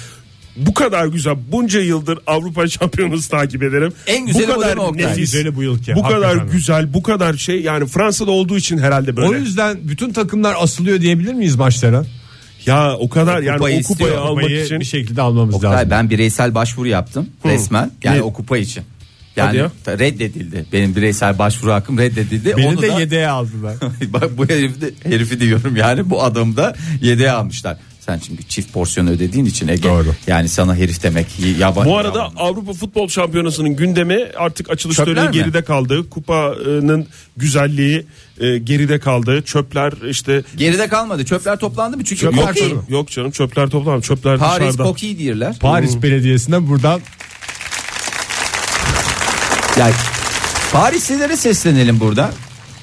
Bu 0.66 0.74
kadar 0.74 1.06
güzel 1.06 1.34
bunca 1.52 1.80
yıldır 1.80 2.18
Avrupa 2.26 2.68
Şampiyonası 2.68 3.30
takip 3.30 3.62
ederim. 3.62 3.92
En 4.06 4.26
güzeli 4.26 4.48
bu 4.48 4.54
bu 4.56 4.60
kadar 4.60 4.74
mi 4.74 4.80
Oktay? 4.80 5.06
nefis. 5.06 5.18
Güzeli 5.32 5.56
bu 5.56 5.62
yılki, 5.62 5.94
Bu 5.94 6.02
kadar 6.02 6.24
hakikaten. 6.24 6.52
güzel, 6.52 6.94
bu 6.94 7.02
kadar 7.02 7.34
şey 7.34 7.62
yani 7.62 7.86
Fransa'da 7.86 8.30
olduğu 8.30 8.56
için 8.56 8.78
herhalde 8.78 9.16
böyle. 9.16 9.28
O 9.28 9.34
yüzden 9.34 9.78
bütün 9.82 10.12
takımlar 10.12 10.54
asılıyor 10.58 11.00
diyebilir 11.00 11.34
miyiz 11.34 11.56
maçlara? 11.56 12.04
ya 12.66 12.94
o 12.96 13.08
kadar 13.08 13.42
yani 13.42 13.56
kupayı 13.58 13.78
o 13.78 13.82
kupayı 13.82 14.08
istiyor. 14.10 14.26
almak 14.26 14.42
Kupayı 14.44 14.64
için 14.64 14.80
bir 14.80 14.84
şekilde 14.84 15.22
almamız 15.22 15.54
Oktay, 15.54 15.72
lazım. 15.72 15.90
ben 15.90 16.10
bireysel 16.10 16.54
başvuru 16.54 16.88
yaptım 16.88 17.28
resmen. 17.44 17.90
Yani 18.04 18.16
Ne? 18.18 18.22
o 18.22 18.32
kupa 18.32 18.58
için. 18.58 18.82
Yani 19.36 19.56
ya. 19.56 19.70
reddedildi. 19.88 20.64
Benim 20.72 20.96
bireysel 20.96 21.38
başvuru 21.38 21.72
hakkım 21.72 21.98
reddedildi. 21.98 22.54
Beni 22.56 22.66
Onu 22.66 22.82
de 22.82 22.88
da- 22.92 23.00
yedeğe 23.00 23.28
aldılar. 23.28 23.74
Bak 24.08 24.38
bu 24.38 24.48
herifi, 24.48 24.80
de, 24.80 24.90
herifi 25.04 25.40
diyorum 25.40 25.76
yani 25.76 26.10
bu 26.10 26.22
adamı 26.22 26.56
da 26.56 26.76
yedeğe 27.02 27.30
almışlar. 27.30 27.76
Sen 28.08 28.18
çünkü 28.18 28.42
çift 28.42 28.72
porsiyon 28.72 29.06
ödediğin 29.06 29.44
için 29.44 29.68
Ege. 29.68 29.88
Doğru. 29.88 30.14
Yani 30.26 30.48
sana 30.48 30.76
herif 30.76 31.02
demek 31.02 31.26
yabancı. 31.58 31.90
Bu 31.90 31.98
arada 31.98 32.22
Avrupa 32.36 32.72
Futbol 32.72 33.08
Şampiyonası'nın 33.08 33.76
gündemi 33.76 34.26
artık 34.36 34.70
açılış 34.70 34.96
Çöpler 34.96 35.14
töreni 35.14 35.28
mi? 35.28 35.32
geride 35.34 35.64
kaldı. 35.64 36.10
Kupanın 36.10 37.06
güzelliği 37.36 38.06
e, 38.40 38.58
geride 38.58 38.98
kaldı. 38.98 39.42
Çöpler 39.42 39.92
işte 40.10 40.42
geride 40.56 40.88
kalmadı. 40.88 41.24
Çöpler 41.24 41.56
toplandı 41.58 41.96
mı? 41.96 42.04
Çünkü 42.04 42.24
yok 42.26 42.56
canım, 42.56 42.84
yok 42.88 43.10
canım 43.10 43.30
çöpler 43.30 43.68
toplam 43.68 44.00
çöpler 44.00 44.38
Paris 44.38 44.60
dışarıda. 44.60 44.82
koki 44.82 45.18
diyorlar. 45.18 45.56
Paris 45.60 46.02
Belediyesi'ne 46.02 46.68
buradan 46.68 47.00
Yani 49.78 49.94
Parislilere 50.72 51.36
seslenelim 51.36 52.00
burada. 52.00 52.30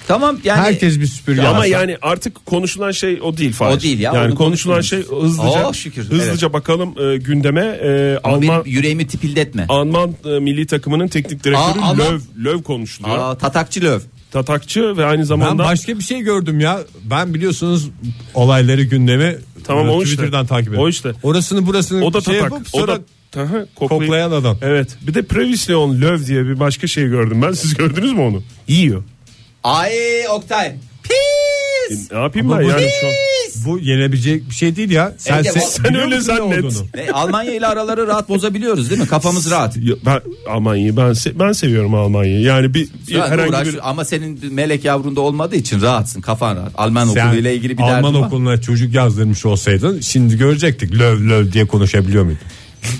Tamam 0.08 0.38
yani 0.44 0.62
herkes 0.62 1.00
bir 1.00 1.08
süpürge 1.08 1.42
Ama 1.42 1.66
yani 1.66 1.98
artık 2.02 2.46
konuşulan 2.46 2.92
şey 2.92 3.20
o 3.22 3.38
değil 3.38 3.54
Fahir. 3.54 3.78
O 3.78 3.82
değil 3.82 4.00
ya, 4.00 4.14
Yani 4.14 4.28
onu 4.28 4.36
konuşulan 4.36 4.82
şey 4.82 5.00
hızlıca 5.00 5.68
Oh, 5.68 5.74
şükür, 5.74 6.04
hızlıca 6.04 6.54
bakalım 6.54 6.96
e, 7.00 7.18
gündeme 7.18 7.62
e, 7.62 8.20
Ama 8.24 8.36
Alman 8.36 8.42
benim 8.42 8.76
yüreğimi 8.76 9.08
tipildetme. 9.08 9.66
Alman 9.70 10.14
e, 10.26 10.30
milli 10.40 10.68
takımının 10.68 11.08
teknik 11.08 11.44
direktörü 11.44 11.82
Aa, 11.82 11.98
Löw 11.98 12.44
Löw 12.44 12.64
konuşuluyor. 12.64 13.18
Aa, 13.20 13.38
tatakçı 13.38 13.82
löv. 13.82 14.00
Tatakçı 14.32 14.98
ve 14.98 15.06
aynı 15.06 15.20
Ben 15.20 15.24
zamanda 15.24 15.64
başka 15.64 15.98
bir 16.00 16.04
şey 16.04 16.22
gördüm 16.22 16.60
ya. 16.60 16.80
Ben 17.04 17.34
biliyorsunuz 17.34 17.90
olayları 18.34 18.84
gündemi 18.84 19.38
Tamam, 19.64 19.88
e, 19.88 19.90
o 19.90 20.04
işte. 20.04 20.16
Twitter'dan 20.16 20.46
takip 20.46 20.68
ediyorum. 20.68 20.86
O 20.86 20.90
işte. 20.90 21.12
Orasını 21.24 21.66
burasını 21.66 22.06
o 22.06 22.14
da 22.14 22.22
şey 22.22 22.34
tatak. 22.38 22.52
yapıp 22.52 22.68
o 22.74 22.80
sonra 22.80 22.96
da 22.96 23.02
Aha, 23.42 23.66
koklayıp- 23.76 23.90
koklayan 23.90 24.32
adam. 24.32 24.58
Evet. 24.62 24.98
Bir 25.08 25.14
de 25.14 25.22
Prevision 25.22 26.02
Löw 26.02 26.28
diye 26.28 26.46
bir 26.46 26.60
başka 26.60 26.88
şey 26.88 27.08
gördüm 27.08 27.42
ben. 27.42 27.52
Siz 27.52 27.74
gördünüz 27.74 28.14
mü 28.14 28.22
onu? 28.22 28.44
Yiyor. 28.68 29.04
Ay 29.66 29.92
Oktay. 30.32 30.76
Pis. 31.04 32.12
Ne 32.12 32.18
yapayım 32.18 32.50
Ama 32.52 32.60
ben 32.60 32.66
bu 32.66 32.70
yani 32.72 32.90
şu 33.02 33.08
an? 33.08 33.14
Bu 33.66 33.80
yenebilecek 33.80 34.50
bir 34.50 34.56
şey 34.56 34.76
değil 34.76 34.92
ya. 34.92 35.14
Sen, 35.18 35.44
se- 35.44 35.60
sen 35.60 35.86
biliyor 35.86 36.04
öyle 36.04 36.16
ne 36.16 36.22
zannet. 36.22 36.64
olduğunu? 36.64 36.86
E, 36.98 37.12
Almanya 37.12 37.54
ile 37.56 37.68
araları 37.68 38.08
rahat 38.08 38.30
bozabiliyoruz 38.30 38.90
değil 38.90 39.02
mi? 39.02 39.08
Kafamız 39.08 39.52
rahat. 39.52 39.78
Ya 39.78 39.96
Ben 40.06 40.22
Almanya'yı 40.50 40.98
ben 40.98 41.02
se- 41.02 41.40
ben 41.40 41.52
seviyorum 41.52 41.94
Almanya'yı. 41.96 42.42
Yani 42.42 42.74
bir, 42.74 42.90
bir 43.08 43.16
Ya 43.16 43.30
herhangi 43.30 43.50
uğraş- 43.50 43.68
bir 43.68 43.90
Ama 43.90 44.06
senin 44.06 44.54
melek 44.54 44.86
yavrunda 44.86 45.22
olmadığı 45.22 45.56
için 45.56 45.82
rahatsın 45.82 46.22
kafan 46.22 46.56
rahat. 46.56 46.72
Alman 46.76 47.08
Sen 47.08 47.26
okuluyla 47.28 47.52
ilgili 47.52 47.78
bir 47.78 47.84
Alman 47.84 48.04
derdin 48.04 48.22
var. 48.22 48.28
okuluna 48.28 48.62
çocuk 48.62 48.94
yazdırmış 48.94 49.46
olsaydın 49.46 50.00
şimdi 50.02 50.38
görecektik 50.38 50.94
löv 50.94 51.30
löv 51.30 51.52
diye 51.52 51.66
konuşabiliyor 51.68 52.24
muydun? 52.24 52.40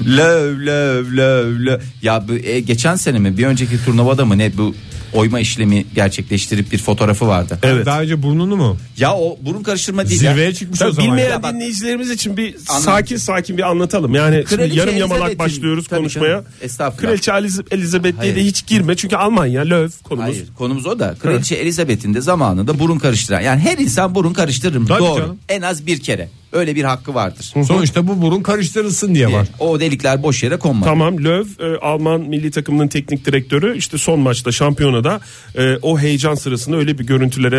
Löv 0.18 0.60
löv 0.66 1.06
löv 1.18 1.66
löv. 1.66 1.80
Ya 2.02 2.28
bu, 2.28 2.34
e, 2.34 2.60
geçen 2.60 2.96
sene 2.96 3.20
mi 3.20 3.38
bir 3.38 3.46
önceki 3.46 3.86
turnuvada 3.86 4.26
mı 4.26 4.38
ne 4.38 4.58
bu 4.58 4.76
oyma 5.16 5.40
işlemi 5.40 5.86
gerçekleştirip 5.96 6.72
bir 6.72 6.78
fotoğrafı 6.78 7.28
vardı. 7.28 7.60
Evet. 7.64 7.86
Daha 7.86 8.02
önce 8.02 8.24
burnunu 8.24 8.56
mu? 8.56 8.78
Ya 8.98 9.16
o 9.16 9.38
burun 9.42 9.64
karıştırma 9.64 10.08
değil 10.10 10.20
Zirveye 10.20 10.46
ya. 10.46 10.54
çıkmış 10.54 10.82
o 10.82 10.86
Tabii 10.86 10.96
zaman. 10.96 11.10
bilmeyen 11.12 11.30
Ya 11.30 11.44
bak- 11.44 11.54
dinleyicilerimiz 11.54 12.10
için 12.10 12.38
bir 12.38 12.56
Anladım. 12.68 12.84
sakin 12.86 13.18
sakin 13.18 13.58
bir 13.58 13.64
anlatalım. 13.70 14.16
Yani 14.16 14.36
şimdi 14.36 14.56
Kraliçe 14.56 14.80
yarım 14.80 14.98
yamalak 14.98 15.40
başlıyoruz 15.40 15.88
Tabii 15.88 16.00
konuşmaya. 16.00 16.30
canım. 16.32 16.46
Estağfurullah. 16.62 17.02
Kraliçe 17.02 17.32
Eliz- 17.32 17.62
Elizabeth 17.72 18.22
diye 18.22 18.36
de 18.36 18.44
hiç 18.46 18.68
girme. 18.68 18.96
Çünkü 18.96 19.16
Almanya 19.16 19.62
Löw 19.62 20.04
konumuz. 20.04 20.30
Hayır 20.30 20.46
konumuz 20.58 20.86
o 20.86 21.00
da 21.00 21.16
Kraliçe 21.22 21.56
Elizabeth'in 21.56 22.14
de 22.14 22.22
zamanında 22.22 22.80
burun 22.80 23.00
karıştıran 23.00 23.42
yani 23.42 23.60
her 23.62 23.78
insan 23.78 24.16
burun 24.16 24.34
karıştırır 24.34 24.78
mı? 24.78 24.88
Doğru 24.90 25.20
canım. 25.20 25.38
en 25.50 25.62
az 25.62 25.86
bir 25.88 26.00
kere 26.00 26.30
Öyle 26.56 26.76
bir 26.76 26.84
hakkı 26.84 27.14
vardır. 27.14 27.44
Sonuçta 27.68 28.08
bu 28.08 28.22
burun 28.22 28.42
karıştırılsın 28.44 29.16
diye 29.16 29.32
var. 29.32 29.48
O 29.60 29.80
delikler 29.80 30.24
boş 30.24 30.44
yere 30.44 30.58
konmadı. 30.58 30.90
Tamam 30.90 31.18
Löw 31.24 31.66
e, 31.66 31.78
Alman 31.78 32.22
milli 32.22 32.52
takımının 32.52 32.88
teknik 32.88 33.26
direktörü 33.26 33.78
işte 33.78 33.98
son 33.98 34.20
maçta 34.20 34.52
şampiyonada 34.52 35.20
e, 35.58 35.76
o 35.82 36.00
heyecan 36.00 36.36
sırasında 36.36 36.78
öyle 36.78 36.98
bir 37.00 37.04
görüntülere 37.04 37.58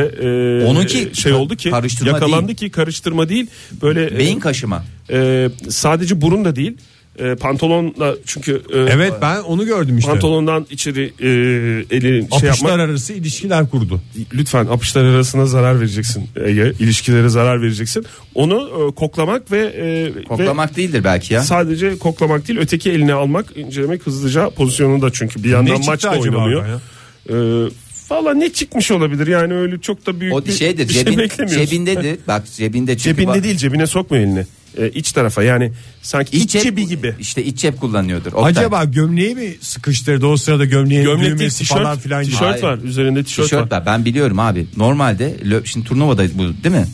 e, 0.62 0.66
Onunki 0.66 1.10
şey 1.14 1.32
oldu 1.32 1.56
ki 1.56 1.70
karıştırma 1.70 2.10
yakalandı 2.12 2.48
değil. 2.48 2.58
ki 2.58 2.70
karıştırma 2.70 3.28
değil 3.28 3.46
böyle 3.82 4.06
e, 4.06 4.18
Beyin 4.18 4.40
kaşıma. 4.40 4.84
e, 5.10 5.48
sadece 5.68 6.20
burun 6.20 6.44
da 6.44 6.56
değil 6.56 6.76
e, 7.18 7.34
pantolonla 7.34 8.14
çünkü 8.26 8.62
e, 8.72 8.78
Evet 8.78 9.12
ben 9.22 9.40
onu 9.40 9.66
gördüm 9.66 9.98
işte. 9.98 10.10
pantolondan 10.10 10.66
içeri 10.70 11.02
e, 11.20 11.28
eli 11.96 12.02
şey 12.02 12.18
Apışlar 12.30 12.48
yapmak 12.48 12.72
arası 12.80 13.12
ilişkiler 13.12 13.70
kurdu. 13.70 14.00
lütfen 14.34 14.66
apışlar 14.66 15.04
arasına 15.04 15.46
zarar 15.46 15.80
vereceksin 15.80 16.24
Ege 16.44 16.72
ilişkilere 16.80 17.28
zarar 17.28 17.62
vereceksin 17.62 18.06
onu 18.34 18.70
e, 18.88 18.94
koklamak 18.94 19.52
ve 19.52 19.58
e, 20.18 20.22
Koklamak 20.24 20.76
değildir 20.76 21.04
belki 21.04 21.30
ve 21.30 21.34
ya. 21.34 21.42
sadece 21.42 21.98
koklamak 21.98 22.48
değil 22.48 22.58
öteki 22.58 22.90
eline 22.90 23.12
almak 23.14 23.56
incelemek 23.56 24.06
hızlıca 24.06 24.50
pozisyonunda 24.50 25.12
çünkü 25.12 25.44
bir 25.44 25.50
yandan 25.50 25.74
çıktı 25.74 25.90
maç 25.90 26.04
da 26.04 26.10
acaba 26.10 26.36
oynanıyor. 26.36 26.64
Ee, 27.30 27.70
Valla 28.10 28.34
ne 28.34 28.48
çıkmış 28.52 28.90
olabilir 28.90 29.26
yani 29.26 29.54
öyle 29.54 29.78
çok 29.78 30.06
da 30.06 30.20
büyük 30.20 30.34
O 30.34 30.44
bir, 30.44 30.52
şeydir 30.52 30.88
bir 30.88 30.92
şey 30.92 31.04
cebin, 31.04 31.18
beklemiyorsun. 31.18 31.66
cebindedir. 31.66 32.18
Bak 32.28 32.42
cebinde 32.56 32.98
çünkü 32.98 33.16
Cebinde 33.16 33.28
bak- 33.36 33.44
değil 33.44 33.56
cebine 33.56 33.86
sokma 33.86 34.16
elini. 34.18 34.46
Ee, 34.78 34.88
iç 34.88 35.12
tarafa 35.12 35.42
yani 35.42 35.72
sanki 36.02 36.36
iç, 36.36 36.50
cep- 36.50 36.62
cebi 36.62 36.86
gibi. 36.86 37.14
İşte 37.20 37.44
iç 37.44 37.58
cep 37.58 37.80
kullanıyordur. 37.80 38.32
Oktay. 38.32 38.50
Acaba 38.50 38.84
gömleği 38.84 39.34
mi 39.34 39.54
sıkıştırdı 39.60 40.26
o 40.26 40.36
sırada 40.36 40.64
gömleğin 40.64 41.02
Gömlek 41.02 41.26
düğmesi 41.38 41.58
tişört, 41.58 41.78
falan 41.78 41.98
filan 41.98 42.22
gibi. 42.22 42.32
tişört 42.32 42.62
var 42.62 42.78
üzerinde 42.78 43.24
tişört, 43.24 43.46
tişört 43.46 43.72
var. 43.72 43.78
var. 43.78 43.86
Ben 43.86 44.04
biliyorum 44.04 44.38
abi. 44.38 44.66
Normalde 44.76 45.36
şimdi 45.64 45.86
turnuvada 45.86 46.24
bu 46.34 46.64
değil 46.64 46.74
mi? 46.74 46.86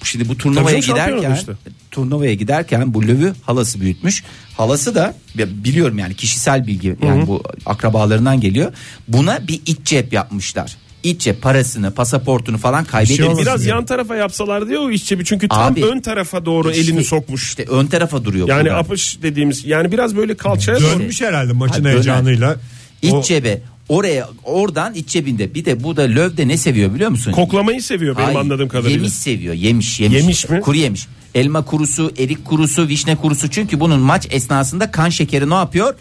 Bu 0.00 0.06
Şimdi 0.06 0.28
bu 0.28 0.36
turnuvaya 0.36 0.80
Tabii 0.80 0.86
giderken 0.86 1.34
işte. 1.34 1.52
turnuvaya 1.90 2.34
giderken 2.34 2.94
bu 2.94 3.02
lövü 3.02 3.34
halası 3.42 3.80
büyütmüş. 3.80 4.24
Halası 4.56 4.94
da 4.94 5.14
biliyorum 5.36 5.98
yani 5.98 6.14
kişisel 6.14 6.66
bilgi 6.66 6.96
yani 7.02 7.26
bu 7.26 7.42
akrabalarından 7.66 8.40
geliyor. 8.40 8.72
Buna 9.08 9.48
bir 9.48 9.60
iç 9.66 9.78
cep 9.84 10.12
yapmışlar. 10.12 10.76
İç 11.02 11.20
cep 11.20 11.42
parasını, 11.42 11.94
pasaportunu 11.94 12.58
falan 12.58 12.84
kaybederiz. 12.84 13.20
olmasın 13.20 13.42
Biraz 13.42 13.66
ya. 13.66 13.74
yan 13.74 13.84
tarafa 13.86 14.16
yapsalar 14.16 14.68
diye 14.68 14.78
o 14.78 14.90
iç 14.90 15.04
cebi 15.04 15.24
çünkü 15.24 15.48
tam 15.48 15.72
Abi, 15.72 15.84
ön 15.84 16.00
tarafa 16.00 16.44
doğru 16.44 16.70
İşte- 16.70 16.82
elini 16.82 17.04
sokmuş. 17.04 17.42
İşte 17.48 17.64
ön 17.64 17.86
tarafa 17.86 18.24
duruyor. 18.24 18.48
yani 18.48 18.72
apış 18.72 19.18
dediğimiz 19.22 19.64
yani 19.64 19.92
biraz 19.92 20.16
böyle 20.16 20.34
kalçaya 20.36 20.80
doğru. 20.80 20.98
Dönmüş 21.00 21.20
herhalde 21.22 21.52
maçın 21.52 21.84
Ha, 21.84 21.90
heyecanıyla. 21.90 22.56
İç 23.02 23.12
O- 23.12 23.22
cebe 23.22 23.62
oraya 23.88 24.28
oradan 24.44 24.94
iç 24.94 25.08
cebinde 25.08 25.54
bir 25.54 25.64
de 25.64 25.84
bu 25.84 25.96
da 25.96 26.02
löv 26.02 26.36
de 26.36 26.48
ne 26.48 26.56
seviyor 26.56 26.94
biliyor 26.94 27.10
musun? 27.10 27.32
Koklamayı 27.32 27.82
seviyor 27.82 28.16
benim 28.16 28.24
Hayır, 28.26 28.38
anladığım 28.38 28.68
kadarıyla. 28.68 28.96
Yemiş 28.96 29.12
seviyor 29.12 29.54
yemiş 29.54 30.00
yemiş. 30.00 30.20
Yemiş 30.20 30.48
mi? 30.48 30.60
Kuru 30.60 30.76
yemiş. 30.76 31.06
Elma 31.34 31.64
kurusu, 31.64 32.12
erik 32.18 32.44
kurusu, 32.44 32.88
vişne 32.88 33.16
kurusu 33.16 33.50
çünkü 33.50 33.80
bunun 33.80 34.00
maç 34.00 34.26
esnasında 34.30 34.90
kan 34.90 35.08
şekeri 35.08 35.50
ne 35.50 35.54
yapıyor? 35.54 35.94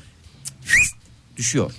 Düşüyor. 1.38 1.72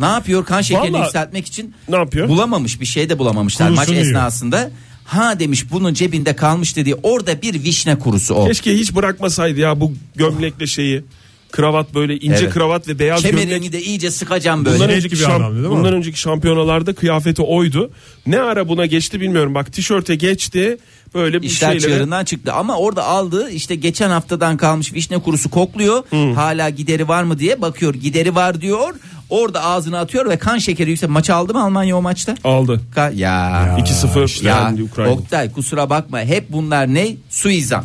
Ne 0.00 0.06
yapıyor 0.06 0.44
kan 0.44 0.60
şekerini 0.60 0.92
Vallahi- 0.92 1.04
yükseltmek 1.04 1.46
için? 1.46 1.74
Ne 1.88 1.96
yapıyor? 1.96 2.28
Bulamamış 2.28 2.80
bir 2.80 2.86
şey 2.86 3.08
de 3.10 3.18
bulamamışlar 3.18 3.68
Kurusunu 3.68 3.80
maç 3.80 3.88
yiyor. 3.88 4.06
esnasında. 4.06 4.70
Ha 5.04 5.40
demiş 5.40 5.70
bunun 5.72 5.94
cebinde 5.94 6.36
kalmış 6.36 6.76
dediği 6.76 6.94
orada 6.94 7.42
bir 7.42 7.64
vişne 7.64 7.98
kurusu 7.98 8.34
o. 8.34 8.46
Keşke 8.48 8.74
hiç 8.78 8.94
bırakmasaydı 8.94 9.60
ya 9.60 9.80
bu 9.80 9.92
gömlekle 10.16 10.66
şeyi. 10.66 11.04
Kravat 11.52 11.94
böyle 11.94 12.16
ince 12.16 12.34
Evet. 12.44 12.50
kravat 12.54 12.88
ve 12.88 12.98
beyaz 12.98 13.22
gömlek. 13.22 13.40
Kemerini 13.40 13.72
de 13.72 13.82
iyice 13.82 14.10
sıkacağım 14.10 14.64
böyle. 14.64 14.76
Bundan 14.78 14.90
önceki, 14.90 15.16
şamp- 15.16 15.36
adamdı 15.42 15.70
bundan 15.70 15.94
önceki 15.94 16.20
şampiyonalarda 16.20 16.94
kıyafeti 16.94 17.42
oydu. 17.42 17.90
Ne 18.26 18.40
ara 18.40 18.68
buna 18.68 18.86
geçti 18.86 19.20
bilmiyorum. 19.20 19.54
Bak 19.54 19.72
tişörte 19.72 20.14
geçti. 20.14 20.78
Böyle 21.14 21.42
bir 21.42 21.46
İşler 21.46 21.68
şeyle. 21.68 21.80
çığırından 21.80 22.24
çıktı 22.24 22.52
ama 22.52 22.76
orada 22.76 23.04
aldığı 23.04 23.50
işte 23.50 23.74
geçen 23.74 24.10
haftadan 24.10 24.56
kalmış 24.56 24.92
vişne 24.92 25.18
kurusu 25.18 25.50
kokluyor. 25.50 26.02
Hala 26.34 26.70
gideri 26.70 27.08
var 27.08 27.22
mı 27.22 27.38
diye 27.38 27.62
bakıyor. 27.62 27.94
Gideri 27.94 28.34
var 28.34 28.60
diyor. 28.60 28.94
Orada 29.30 29.62
ağzına 29.64 30.00
atıyor 30.00 30.30
ve 30.30 30.36
kan 30.38 30.58
şekeri 30.58 30.90
yüksek. 30.90 31.10
Maçı 31.10 31.34
aldı 31.34 31.54
mı 31.54 31.62
Almanya 31.64 31.96
o 31.96 32.02
maçta? 32.02 32.34
aldı. 32.44 32.80
Ka- 32.96 33.14
ya. 33.14 33.76
2-0 33.80 34.44
Ya 34.44 34.60
yendi 34.60 34.82
Ukrayna. 34.82 35.12
Oktay 35.12 35.52
kusura 35.52 35.90
bakma 35.90 36.20
hep 36.20 36.52
bunlar 36.52 36.94
ne? 36.94 37.08
Suizan. 37.30 37.84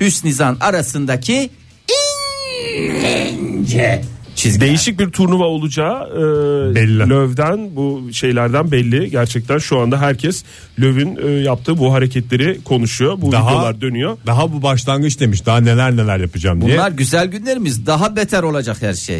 Hüsnizan 0.00 0.56
arasındaki 0.60 1.50
ince 3.40 4.04
çizgiler. 4.34 4.68
Değişik 4.68 5.00
bir 5.00 5.10
turnuva 5.10 5.44
olacağı 5.44 6.02
e, 6.10 6.74
Belli. 6.74 6.98
Löv'den 7.10 7.76
bu 7.76 8.08
şeylerden 8.12 8.70
belli. 8.70 9.10
Gerçekten 9.10 9.58
şu 9.58 9.78
anda 9.80 10.00
herkes 10.00 10.44
Löv'ün 10.80 11.18
e, 11.26 11.30
yaptığı 11.30 11.78
bu 11.78 11.92
hareketleri 11.92 12.60
konuşuyor. 12.64 13.14
Bu 13.20 13.32
Daha- 13.32 13.48
videolar 13.50 13.80
dönüyor. 13.80 14.18
Daha 14.26 14.52
bu 14.52 14.62
başlangıç 14.62 15.20
demiş. 15.20 15.46
Daha 15.46 15.60
neler 15.60 15.96
neler 15.96 16.18
yapacağım 16.18 16.60
diye. 16.60 16.74
Bunlar 16.74 16.90
güzel 16.90 17.26
günlerimiz 17.26 17.86
daha 17.86 18.16
beter 18.16 18.42
olacak 18.42 18.76
her 18.80 18.94
şey. 18.94 19.12